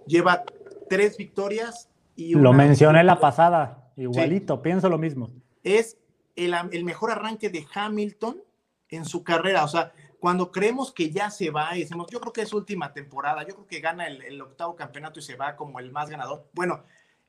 [0.05, 0.43] Lleva
[0.89, 2.43] tres victorias y una...
[2.43, 4.61] Lo mencioné la pasada, igualito, sí.
[4.63, 5.31] pienso lo mismo.
[5.63, 5.97] Es
[6.35, 8.41] el, el, mejor arranque de Hamilton
[8.89, 12.31] en su carrera, o sea, cuando creemos que ya se va y decimos, yo creo
[12.31, 15.55] que es última temporada, yo creo que gana el, el octavo campeonato y se va
[15.55, 16.47] como el más ganador.
[16.53, 16.83] Bueno,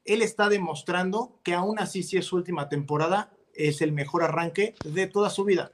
[0.04, 4.74] él está demostrando que aún así, si es su última temporada, es el mejor arranque
[4.84, 5.72] de toda su vida.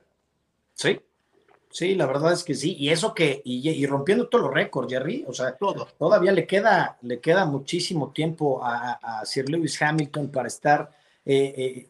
[0.74, 1.00] Sí,
[1.70, 2.76] sí, la verdad es que sí.
[2.78, 5.88] Y eso que, y, y rompiendo todos los récords, Jerry, o sea, todo.
[5.98, 10.90] todavía le queda, le queda muchísimo tiempo a, a Sir Lewis Hamilton para estar
[11.24, 11.88] eh, eh,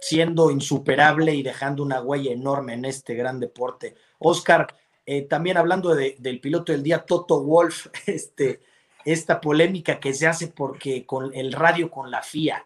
[0.00, 3.96] siendo insuperable y dejando una huella enorme en este gran deporte.
[4.18, 4.74] Oscar,
[5.04, 8.60] eh, también hablando de, del piloto del día, Toto Wolf, este
[9.04, 12.64] esta polémica que se hace porque con el radio con la FIA.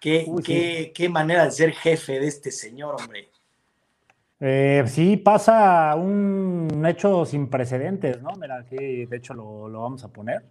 [0.00, 0.92] Qué, Uy, qué, sí.
[0.94, 3.28] qué manera de ser jefe de este señor, hombre.
[4.40, 8.30] Eh, sí, pasa un hecho sin precedentes, ¿no?
[8.40, 10.44] Mira, aquí de hecho lo, lo vamos a poner.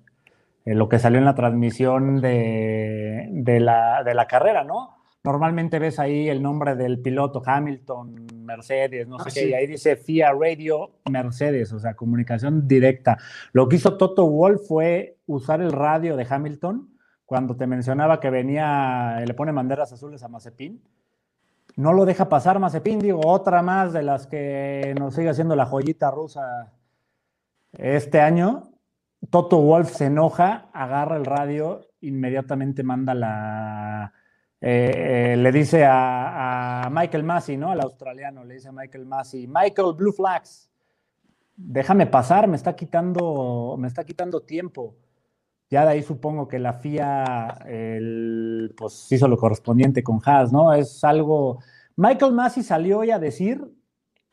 [0.65, 4.97] Eh, lo que salió en la transmisión de, de, la, de la carrera, ¿no?
[5.23, 9.49] Normalmente ves ahí el nombre del piloto Hamilton, Mercedes, no sé ah, qué, sí.
[9.49, 13.19] y ahí dice FIA Radio Mercedes, o sea, comunicación directa.
[13.51, 18.29] Lo que hizo Toto Wolf fue usar el radio de Hamilton cuando te mencionaba que
[18.29, 20.81] venía, le pone banderas azules a Mazepin.
[21.75, 25.65] No lo deja pasar Mazepin, digo, otra más de las que nos sigue haciendo la
[25.65, 26.73] joyita rusa
[27.73, 28.71] este año.
[29.29, 34.13] Toto Wolf se enoja, agarra el radio, inmediatamente manda la.
[34.59, 37.71] Eh, eh, le dice a, Michael Massey, ¿no?
[37.71, 40.69] Al australiano, le dice a Michael Massey, Michael Blue Flags,
[41.55, 44.95] déjame pasar, me está quitando, me está quitando tiempo.
[45.69, 50.73] Ya de ahí supongo que la FIA el, pues hizo lo correspondiente con Haas, ¿no?
[50.73, 51.59] Es algo.
[51.97, 53.61] Michael Massey salió hoy a decir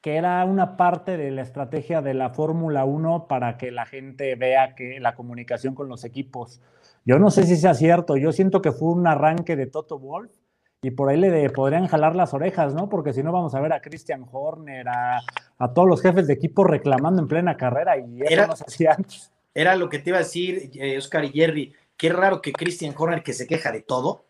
[0.01, 4.37] que era una parte de la estrategia de la Fórmula 1 para que la gente
[4.37, 6.61] vea que la comunicación con los equipos.
[7.05, 10.33] Yo no sé si sea cierto, yo siento que fue un arranque de Toto Wolf
[10.81, 12.89] y por ahí le podrían jalar las orejas, ¿no?
[12.89, 15.21] Porque si no vamos a ver a Christian Horner, a,
[15.75, 18.93] todos los jefes de equipo reclamando en plena carrera y eso era, no se hacía
[18.93, 19.31] antes.
[19.55, 22.95] Era lo que te iba a decir, eh, Oscar y Jerry, qué raro que Christian
[22.97, 24.25] Horner, que se queja de todo,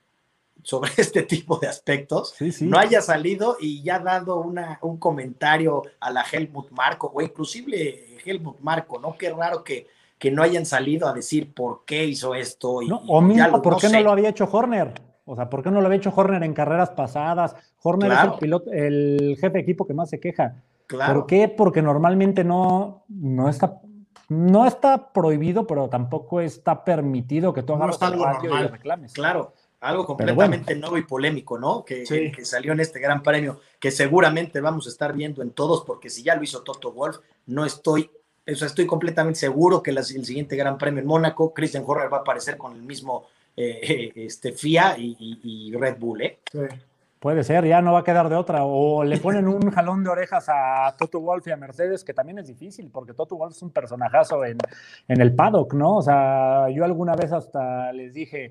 [0.62, 6.10] sobre este tipo de aspectos, no haya salido y ya dado una, un comentario a
[6.10, 9.16] la Helmut Marco, o inclusive Helmut Marco, ¿no?
[9.16, 9.86] Qué raro que,
[10.24, 12.80] que no hayan salido a decir por qué hizo esto.
[12.80, 14.94] Y, o mismo, ¿por qué no lo había hecho Horner?
[15.26, 17.54] O sea, ¿por qué no lo había hecho Horner en carreras pasadas?
[17.82, 20.54] Horner es el piloto, el jefe de equipo que más se queja.
[20.86, 21.12] Claro.
[21.12, 21.48] ¿Por qué?
[21.48, 23.82] Porque normalmente no, no está
[24.30, 29.12] no está prohibido, pero tampoco está permitido que tú hagas algo y reclames.
[29.12, 31.84] Claro, algo completamente nuevo y polémico, ¿no?
[31.84, 32.04] Que,
[32.34, 36.08] que, salió en este gran premio, que seguramente vamos a estar viendo en todos, porque
[36.08, 38.10] si ya lo hizo Toto Wolf, no estoy,
[38.46, 42.18] o sea, estoy completamente seguro que el siguiente gran premio en Mónaco, Christian Horner va
[42.18, 43.26] a aparecer con el mismo
[43.56, 46.38] eh, este, FIA y, Red Bull, ¿eh?
[46.50, 46.60] Sí.
[47.24, 48.64] Puede ser, ya no va a quedar de otra.
[48.64, 52.38] O le ponen un jalón de orejas a Toto Wolf y a Mercedes, que también
[52.38, 54.58] es difícil, porque Toto Wolf es un personajazo en,
[55.08, 55.96] en el paddock, ¿no?
[55.96, 58.50] O sea, yo alguna vez hasta les dije,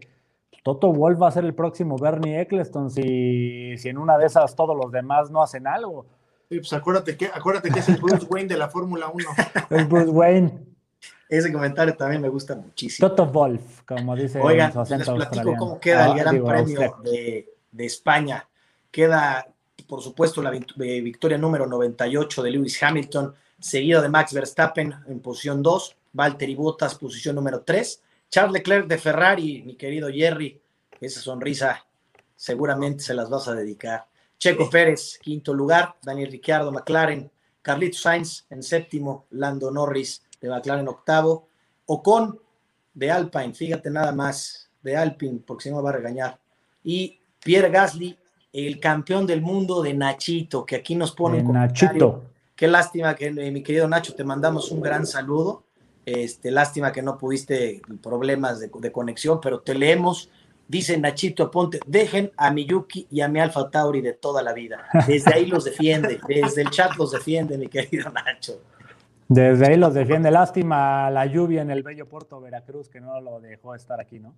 [0.63, 4.55] Toto Wolf va a ser el próximo Bernie Eccleston si, si en una de esas
[4.55, 6.07] todos los demás no hacen algo.
[6.49, 9.25] Sí, pues acuérdate que, acuérdate que es el Bruce Wayne de la Fórmula 1.
[9.69, 10.73] El Bruce Wayne.
[11.29, 13.09] Ese comentario también me gusta muchísimo.
[13.09, 17.85] Toto Wolf, como dice Oigan, les platico cómo queda el ah, Gran Premio de, de,
[17.85, 18.47] España.
[18.91, 19.47] Queda,
[19.87, 25.63] por supuesto, la victoria número 98 de Lewis Hamilton, seguido de Max Verstappen en posición
[25.63, 30.61] 2, Valtteri Bottas, posición número 3, Charles Leclerc de Ferrari, mi querido Jerry,
[31.01, 31.83] esa sonrisa
[32.35, 34.05] seguramente se las vas a dedicar.
[34.37, 37.31] Checo Pérez, quinto lugar, Daniel Ricciardo, McLaren,
[37.61, 41.47] Carlitos Sainz en séptimo, Lando Norris de McLaren octavo,
[41.85, 42.39] Ocon
[42.93, 46.39] de Alpine, fíjate nada más, de Alpine, porque si no me va a regañar,
[46.83, 48.17] y Pierre Gasly,
[48.51, 52.23] el campeón del mundo de Nachito, que aquí nos pone Nachito.
[52.55, 55.63] Qué lástima que eh, mi querido Nacho, te mandamos un gran saludo.
[56.05, 60.29] Este, lástima que no pudiste problemas de, conexión, pero te leemos.
[60.67, 64.85] Dice Nachito Aponte, dejen a Miyuki y a mi Alfa Tauri de toda la vida.
[65.07, 68.61] Desde ahí los defiende, desde el chat los defiende, mi querido Nacho.
[69.27, 70.31] Desde ahí los defiende.
[70.31, 74.35] Lástima la lluvia en el bello puerto Veracruz que no lo dejó estar aquí, ¿no?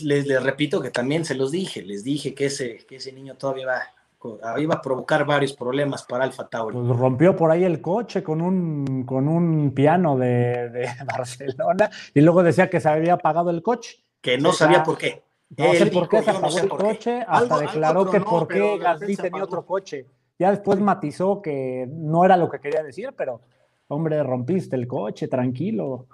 [0.00, 3.66] les, repito que también se los dije, les dije que ese, que ese niño todavía
[3.66, 6.76] va, iba a provocar varios problemas para Alfa Tauri.
[6.76, 12.42] Pues rompió por ahí el coche con un, con un piano de, Barcelona y luego
[12.42, 14.03] decía que se había apagado el coche.
[14.24, 15.22] Que no sabía por qué.
[15.56, 19.44] No sé por qué se apagó el coche, hasta declaró que por qué Gasly tenía
[19.44, 20.06] otro coche.
[20.38, 23.42] Ya después matizó que no era lo que quería decir, pero
[23.86, 26.06] hombre, rompiste el coche, tranquilo.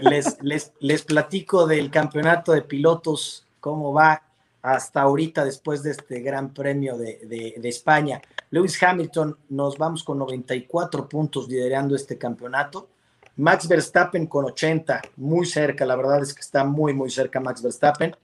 [0.00, 4.22] Les, les, les platico del campeonato de pilotos, cómo va
[4.66, 8.20] hasta ahorita después de este gran premio de, España.
[8.50, 12.88] Lewis Hamilton, nos vamos con 94 puntos liderando este campeonato.
[13.36, 17.62] Max Verstappen con 80, muy cerca, la verdad es que está muy, muy cerca Max
[17.62, 18.16] Verstappen.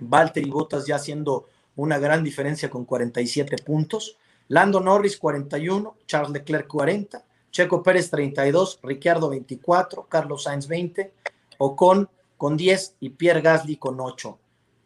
[0.00, 4.16] Valtteri Bottas ya haciendo una gran diferencia con 47 puntos.
[4.48, 11.12] Lando Norris 41, Charles Leclerc 40, Checo Pérez 32, Ricciardo 24, Carlos Sainz 20,
[11.58, 14.38] Ocon con 10 y Pierre Gasly con 8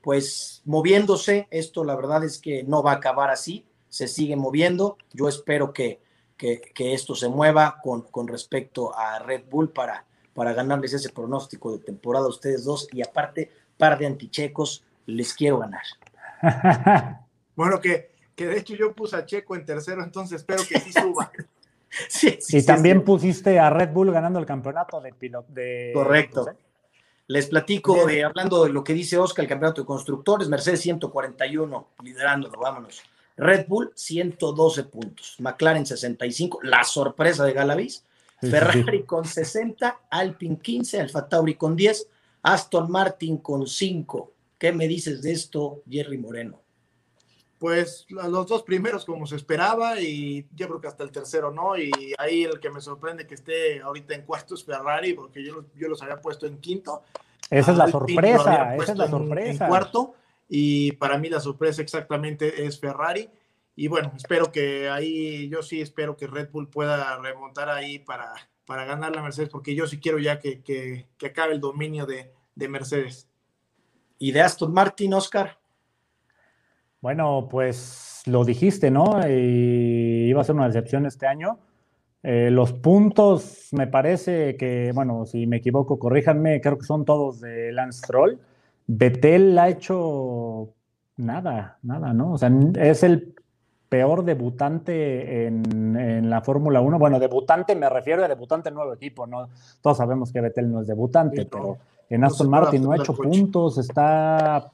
[0.09, 4.97] pues moviéndose, esto la verdad es que no va a acabar así, se sigue moviendo,
[5.13, 6.01] yo espero que,
[6.39, 11.73] que, esto se mueva con, con, respecto a Red Bull para, para ganarles ese pronóstico
[11.73, 15.83] de temporada a ustedes dos y aparte, par de antichecos, les quiero ganar.
[17.57, 20.93] bueno, que, que de hecho yo puse a Checo en tercero, entonces espero que sí
[20.93, 21.31] suba.
[22.09, 25.53] sí, y también pusiste a Red Bull ganando el campeonato de piloto.
[25.53, 26.47] De, Correcto.
[27.27, 31.89] Les platico, de, hablando de lo que dice Oscar, el campeonato de constructores, Mercedes 141,
[32.03, 33.03] liderándolo, vámonos.
[33.39, 38.05] Red Bull 112 puntos, McLaren 65, la sorpresa de Galavis,
[38.41, 42.09] Ferrari con 60, Alpine 15, Alfa Tauri con 10,
[42.43, 46.61] Aston Martin con 5, ¿Qué me dices de esto, Jerry Moreno?
[47.59, 51.77] Pues los dos primeros como se esperaba y yo creo que hasta el tercero no.
[51.77, 55.65] Y ahí el que me sorprende que esté ahorita en cuarto es Ferrari porque yo,
[55.77, 57.03] yo los había puesto en quinto.
[57.51, 59.65] Esa es la sorpresa, esa es la sorpresa.
[59.65, 60.15] En, cuarto
[60.49, 63.29] y para mí la sorpresa exactamente es Ferrari.
[63.77, 68.33] Y bueno, espero que ahí, yo sí espero que Red Bull pueda remontar ahí para,
[68.67, 72.07] para ganar la Mercedes porque yo sí quiero ya que, que, que acabe el dominio
[72.07, 73.29] de, de Mercedes.
[74.19, 75.59] ¿Y de Aston Martin, Oscar?
[77.01, 79.21] Bueno, pues lo dijiste, ¿no?
[79.29, 81.61] Y iba a ser una decepción este año.
[82.25, 87.41] Eh, los puntos, me parece que, bueno, si me equivoco, corríjanme, creo que son todos
[87.41, 88.39] de Lance Troll.
[88.89, 90.71] Betel ha hecho
[91.19, 92.33] nada, nada, ¿no?
[92.33, 93.35] O sea, es el
[93.89, 96.99] peor debutante en, la Fórmula 1.
[96.99, 99.49] Bueno, debutante me refiero a debutante en nuevo equipo, ¿no?
[99.83, 101.79] Todos sabemos que Betel no es debutante, pero
[102.09, 104.71] en Aston Martin no ha hecho puntos, está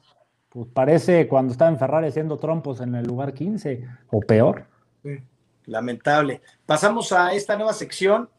[0.49, 4.65] pues parece cuando estaba en Ferrari haciendo trompos en el lugar 15 o peor.
[5.65, 6.41] Lamentable.
[6.65, 8.29] Pasamos a esta nueva sección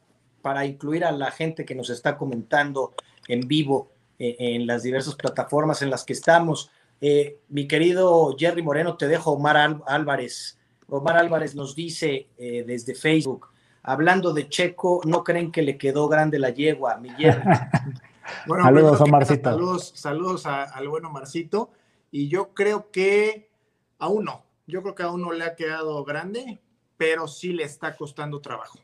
[0.40, 2.94] para incluir a la gente que nos está comentando
[3.28, 6.70] en vivo eh, en las diversas plataformas en las que estamos.
[7.00, 10.58] Eh, mi querido Jerry Moreno, te dejo Omar Álvarez.
[10.88, 13.48] Omar Álvarez nos dice eh, desde Facebook,
[13.82, 17.42] hablando de Checo, ¿no creen que le quedó grande la yegua, mi Jerry?
[18.46, 19.50] bueno, saludos, Omarcito.
[19.50, 21.70] Saludos, saludos al bueno Marcito.
[22.10, 23.50] Y yo creo que
[23.98, 24.44] aún no.
[24.66, 26.60] Yo creo que aún no le ha quedado grande,
[26.96, 28.78] pero sí le está costando trabajo.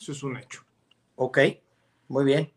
[0.00, 0.64] Eso es un hecho.
[1.14, 1.38] Ok,
[2.08, 2.52] muy bien.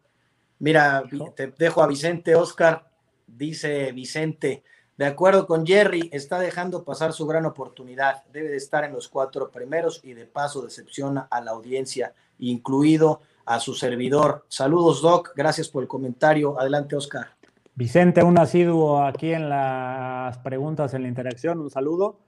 [0.60, 1.03] Mira,
[1.36, 2.89] te dejo a Vicente Oscar.
[3.28, 4.64] Dice Vicente,
[4.97, 8.24] de acuerdo con Jerry, está dejando pasar su gran oportunidad.
[8.32, 13.22] Debe de estar en los cuatro primeros y de paso decepciona a la audiencia, incluido
[13.45, 14.45] a su servidor.
[14.47, 15.34] Saludos, Doc.
[15.36, 16.60] Gracias por el comentario.
[16.60, 17.28] Adelante, Oscar.
[17.76, 22.20] Vicente, un asiduo aquí en las preguntas, en la interacción, un saludo.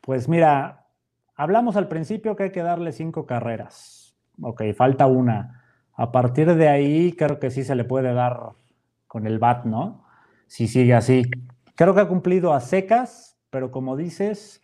[0.00, 0.86] Pues mira,
[1.36, 4.16] hablamos al principio que hay que darle cinco carreras.
[4.42, 5.62] Ok, falta una.
[5.96, 8.52] A partir de ahí creo que sí se le puede dar
[9.06, 10.04] con el BAT, ¿no?
[10.46, 11.22] Si sigue así.
[11.74, 14.62] Creo que ha cumplido a secas, pero como dices,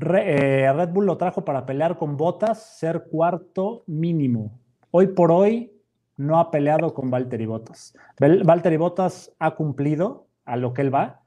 [0.00, 4.60] eh, Red Bull lo trajo para pelear con botas, ser cuarto mínimo.
[4.90, 5.72] Hoy por hoy,
[6.20, 7.94] no ha peleado con Valtteri Bottas.
[8.18, 11.22] Valtteri Bottas ha cumplido a lo que él va.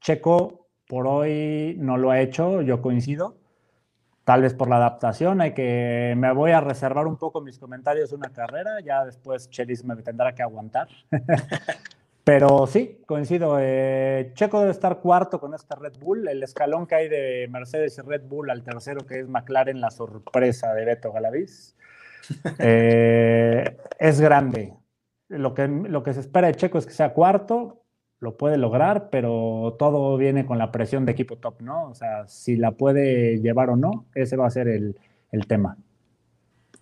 [0.00, 3.36] Checo por hoy no lo ha hecho, yo coincido.
[4.24, 8.10] Tal vez por la adaptación, hay que me voy a reservar un poco mis comentarios
[8.10, 10.88] de una carrera, ya después Chelis me tendrá que aguantar.
[12.24, 13.56] Pero sí, coincido.
[13.60, 16.28] Eh, Checo debe estar cuarto con este Red Bull.
[16.28, 19.90] El escalón que hay de Mercedes y Red Bull al tercero, que es McLaren, la
[19.90, 21.76] sorpresa de Beto Galaviz.
[22.60, 24.72] Eh, es grande.
[25.28, 27.81] Lo que, lo que se espera de Checo es que sea cuarto,
[28.22, 31.90] lo puede lograr, pero todo viene con la presión de equipo top, ¿no?
[31.90, 34.96] O sea, si la puede llevar o no, ese va a ser el,
[35.48, 35.76] tema.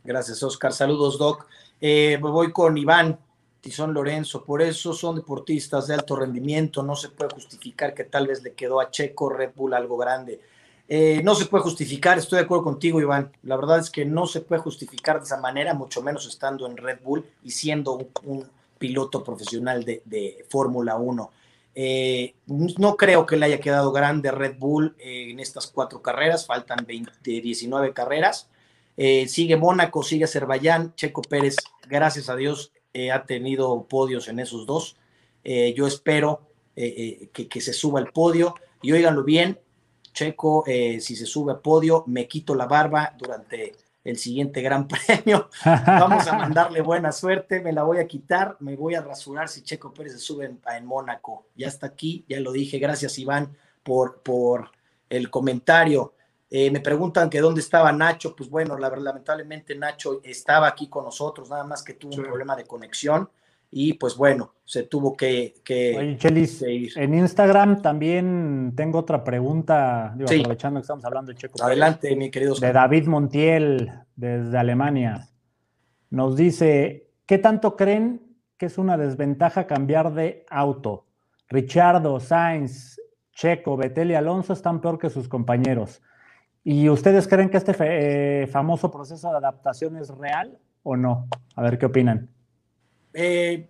[0.05, 0.75] Gracias, Oscar.
[0.75, 1.47] Saludos, Doc.
[1.81, 3.19] Eh, voy con Iván
[3.63, 4.45] Tizón Lorenzo.
[4.45, 6.83] Por eso son deportistas de alto rendimiento.
[6.83, 10.41] No se puede justificar que tal vez le quedó a Checo Red Bull algo grande.
[10.89, 13.33] Eh, no se puede justificar, estoy de acuerdo contigo, Iván.
[13.45, 16.77] La verdad es que no se puede justificar de esa manera, mucho menos estando en
[16.77, 18.45] Red Bull y siendo un,
[18.81, 21.31] piloto profesional de, Fórmula 1.
[21.77, 26.47] Eh, no creo que le haya quedado grande Red Bull eh, en estas cuatro carreras,
[26.47, 26.85] faltan
[27.23, 28.49] 19 carreras.
[28.97, 31.57] sigue Mónaco, sigue Azerbaiyán, Checo Pérez,
[31.89, 32.73] gracias a Dios,
[33.13, 34.97] ha tenido podios en esos dos.
[35.45, 36.41] yo espero
[36.75, 39.59] que, que se suba al podio y óiganlo bien,
[40.13, 43.75] Checo, eh, si se sube a podio, me quito la barba durante
[44.05, 45.49] el siguiente Gran Premio.
[45.65, 49.63] Vamos a mandarle buena suerte, me la voy a quitar, me voy a rasurar si
[49.63, 51.47] Checo Pérez se sube en, Mónaco.
[51.55, 52.79] Ya está aquí, ya lo dije.
[52.79, 54.71] Gracias, Iván, por, por
[55.09, 56.15] el comentario.
[56.49, 58.35] Eh, me preguntan que dónde estaba Nacho.
[58.35, 62.57] Pues bueno, la, lamentablemente Nacho estaba aquí con nosotros, nada más que tuvo un problema
[62.57, 63.29] de conexión
[63.71, 65.55] y pues bueno, se tuvo que,
[65.97, 71.63] Oye, Chelis, en Instagram también tengo otra pregunta, aprovechando que estamos hablando de Checo.
[71.63, 72.55] Adelante, mi querido.
[72.57, 75.29] De David Montiel, desde Alemania.
[76.11, 78.23] Nos dice, ¿qué tanto creen
[78.57, 81.07] que es una desventaja cambiar de auto?
[81.49, 83.01] Richardo, Sainz,
[83.33, 86.03] Checo, Betel y Alonso están peor que sus compañeros.
[86.65, 91.29] ¿Y ustedes creen que este eh, famoso proceso de adaptación es real o no?
[91.55, 92.29] A ver qué opinan.
[93.13, 93.69] Eh,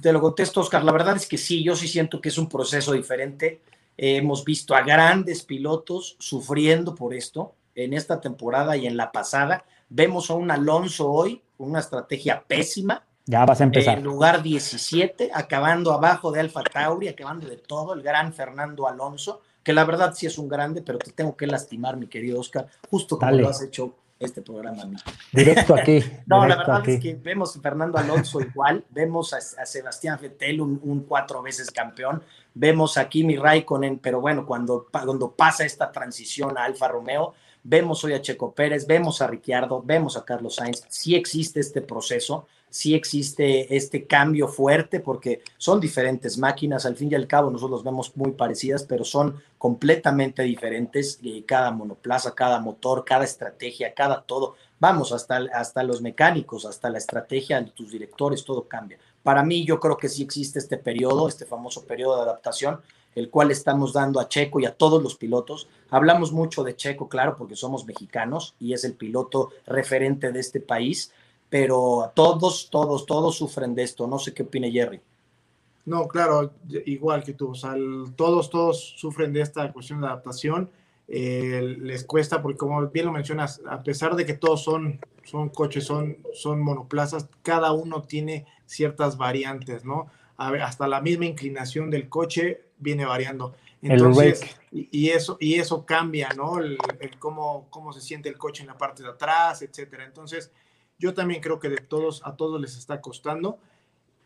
[0.00, 0.84] te lo contesto, Oscar.
[0.84, 3.60] La verdad es que sí, yo sí siento que es un proceso diferente.
[3.96, 9.64] hemos visto a grandes pilotos sufriendo por esto en esta temporada y en la pasada.
[9.88, 13.98] Vemos a un Alonso hoy con una estrategia pésima Ya vas a empezar.
[13.98, 19.42] En lugar 17, acabando abajo de Alfa Tauri, acabando de todo, el gran Fernando Alonso,
[19.62, 22.68] que la verdad sí es un grande, pero te tengo que lastimar, mi querido Oscar,
[22.88, 24.84] justo como lo has hecho este programa.
[25.32, 26.02] Directo aquí.
[26.26, 31.04] no, la verdad es que vemos a Fernando Alonso igual, vemos a, Sebastián Vettel, un,
[31.06, 32.22] cuatro veces campeón,
[32.54, 37.34] vemos a Kimi Raikkonen, pero bueno, cuando, cuando pasa esta transición a Alfa Romeo,
[37.68, 41.80] vemos hoy a Checo Pérez, vemos a Ricciardo, vemos a Carlos Sainz, sí existe este
[41.80, 47.50] proceso, sí existe este cambio fuerte porque son diferentes máquinas, al fin y al cabo
[47.50, 53.24] nosotros los vemos muy parecidas, pero son completamente diferentes, eh, cada monoplaza, cada motor, cada
[53.24, 58.68] estrategia, cada todo, vamos, hasta, hasta los mecánicos, hasta la estrategia de tus directores, todo
[58.68, 58.98] cambia.
[59.24, 62.80] Para mí yo creo que sí existe este periodo, este famoso periodo de adaptación,
[63.16, 65.68] el cual estamos dando a Checo y a todos los pilotos.
[65.90, 70.60] Hablamos mucho de Checo, claro, porque somos mexicanos y es el piloto referente de este
[70.60, 71.12] país,
[71.48, 74.06] pero todos, todos, todos sufren de esto.
[74.06, 75.00] No sé qué opine Jerry.
[75.86, 76.52] No, claro,
[76.84, 77.50] igual que tú.
[77.52, 77.74] O sea,
[78.16, 80.68] todos, todos sufren de esta cuestión de adaptación.
[81.08, 85.48] Eh, les cuesta, porque como bien lo mencionas, a pesar de que todos son, son
[85.48, 90.08] coches, son, son monoplazas, cada uno tiene ciertas variantes, ¿no?
[90.36, 93.54] Hasta la misma inclinación del coche viene variando.
[93.82, 96.58] Entonces, y, eso, y eso cambia, ¿no?
[96.58, 96.78] El,
[97.18, 100.04] cómo, cómo se siente el coche en la parte de atrás, etcétera.
[100.04, 100.50] Entonces,
[100.98, 103.58] yo también creo que de todos, a todos les está costando.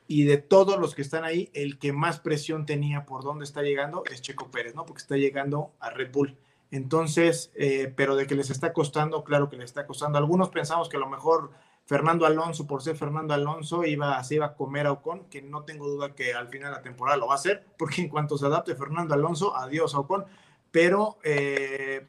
[0.07, 3.63] Y de todos los que están ahí, el que más presión tenía por dónde está
[3.63, 4.85] llegando es Checo Pérez, ¿no?
[4.85, 6.37] Porque está llegando a Red Bull.
[6.73, 10.19] Entonces, eh, pero de que les está costando, claro que les está costando.
[10.19, 11.51] Algunos pensamos que a lo mejor
[11.91, 15.65] Fernando Alonso, por ser Fernando Alonso, iba, se iba a comer a Ocon, que no
[15.65, 18.39] tengo duda que al final de la temporada lo va a hacer, porque en cuanto
[18.39, 20.25] se adapte Fernando Alonso, adiós a Ocon.
[20.71, 22.07] Pero eh,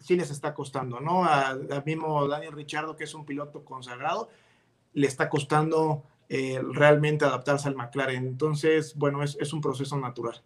[0.00, 1.24] sí les está costando, ¿no?
[1.24, 4.28] Al mismo Daniel Richardo, que es un piloto consagrado,
[4.92, 8.26] le está costando eh, realmente adaptarse al McLaren.
[8.26, 10.42] Entonces, bueno, es, un proceso natural.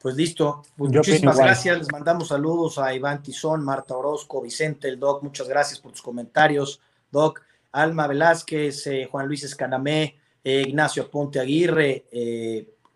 [0.00, 0.62] Pues listo.
[0.76, 1.78] Pues muchísimas gracias.
[1.78, 5.22] Les mandamos saludos a Iván Tizón, Marta Orozco, Vicente, el Doc.
[5.22, 6.80] Muchas gracias por tus comentarios,
[7.12, 7.42] Doc.
[7.72, 12.06] Alma Velázquez, eh, Juan Luis Escanamé, eh, Ignacio Ponte Aguirre,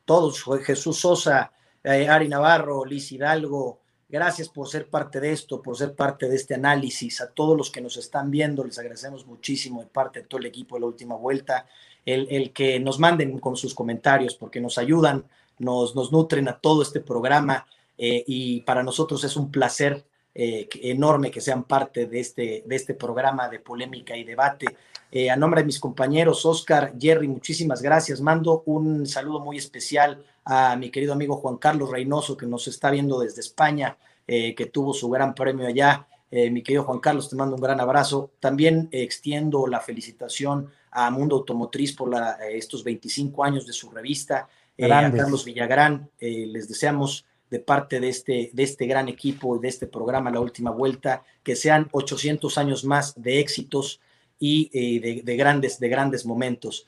[0.04, 1.52] todos, Jesús Sosa,
[1.82, 3.80] Ari Navarro, Liz Hidalgo,
[4.14, 7.20] Gracias por ser parte de esto, por ser parte de este análisis.
[7.20, 10.46] A todos los que nos están viendo, les agradecemos muchísimo de parte de todo el
[10.46, 11.66] equipo de la última vuelta,
[12.06, 15.24] el, que nos manden con sus comentarios, porque nos ayudan,
[15.58, 17.66] nos, nos nutren a todo este programa
[17.98, 20.04] eh, y para nosotros es un placer
[20.36, 24.66] eh, enorme que sean parte de este, de este programa de polémica y debate.
[25.12, 28.20] Eh, a nombre de mis compañeros, Oscar, Jerry, muchísimas gracias.
[28.20, 32.90] Mando un saludo muy especial a mi querido amigo Juan Carlos Reynoso, que nos está
[32.90, 36.08] viendo desde España, eh, que tuvo su gran premio allá.
[36.32, 38.32] Mi querido Juan Carlos, te mando un gran abrazo.
[38.40, 44.48] También extiendo la felicitación a Mundo Automotriz por la, estos 25 años de su revista.
[44.82, 49.68] a Carlos Villagrán, les deseamos de parte de este, de este gran equipo y de
[49.68, 54.00] este programa La Última Vuelta, que sean 800 años más de éxitos
[54.38, 56.84] y de, grandes, de grandes momentos.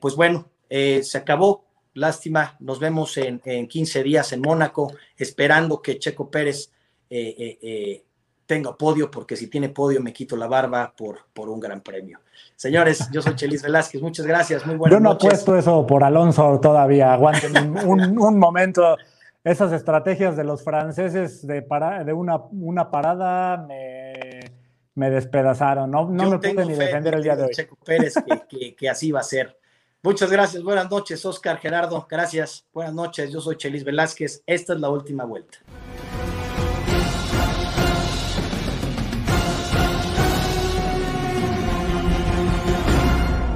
[0.00, 1.68] pues bueno, se acabó
[1.98, 6.70] Lástima, nos vemos en, 15 días en Mónaco, esperando que Checo Pérez
[7.10, 8.04] eh, eh, eh,
[8.46, 12.20] tenga podio, porque si tiene podio me quito la barba por, por un gran premio.
[12.54, 16.04] Señores, yo soy Chelis Velázquez, muchas gracias, muy buenas Yo no he puesto eso por
[16.04, 18.96] Alonso todavía, aguanten un, momento.
[19.44, 26.30] Esas estrategias de los franceses de, para, de una, una parada me, despedazaron, no, no
[26.30, 27.50] me pude ni defender el día de hoy.
[27.52, 28.14] Checo Pérez
[28.48, 29.56] que, que así va a ser.
[30.02, 34.80] Muchas gracias, buenas noches, Oscar Gerardo, gracias, buenas noches, yo soy Chelis Velázquez, esta es
[34.80, 35.58] la última vuelta.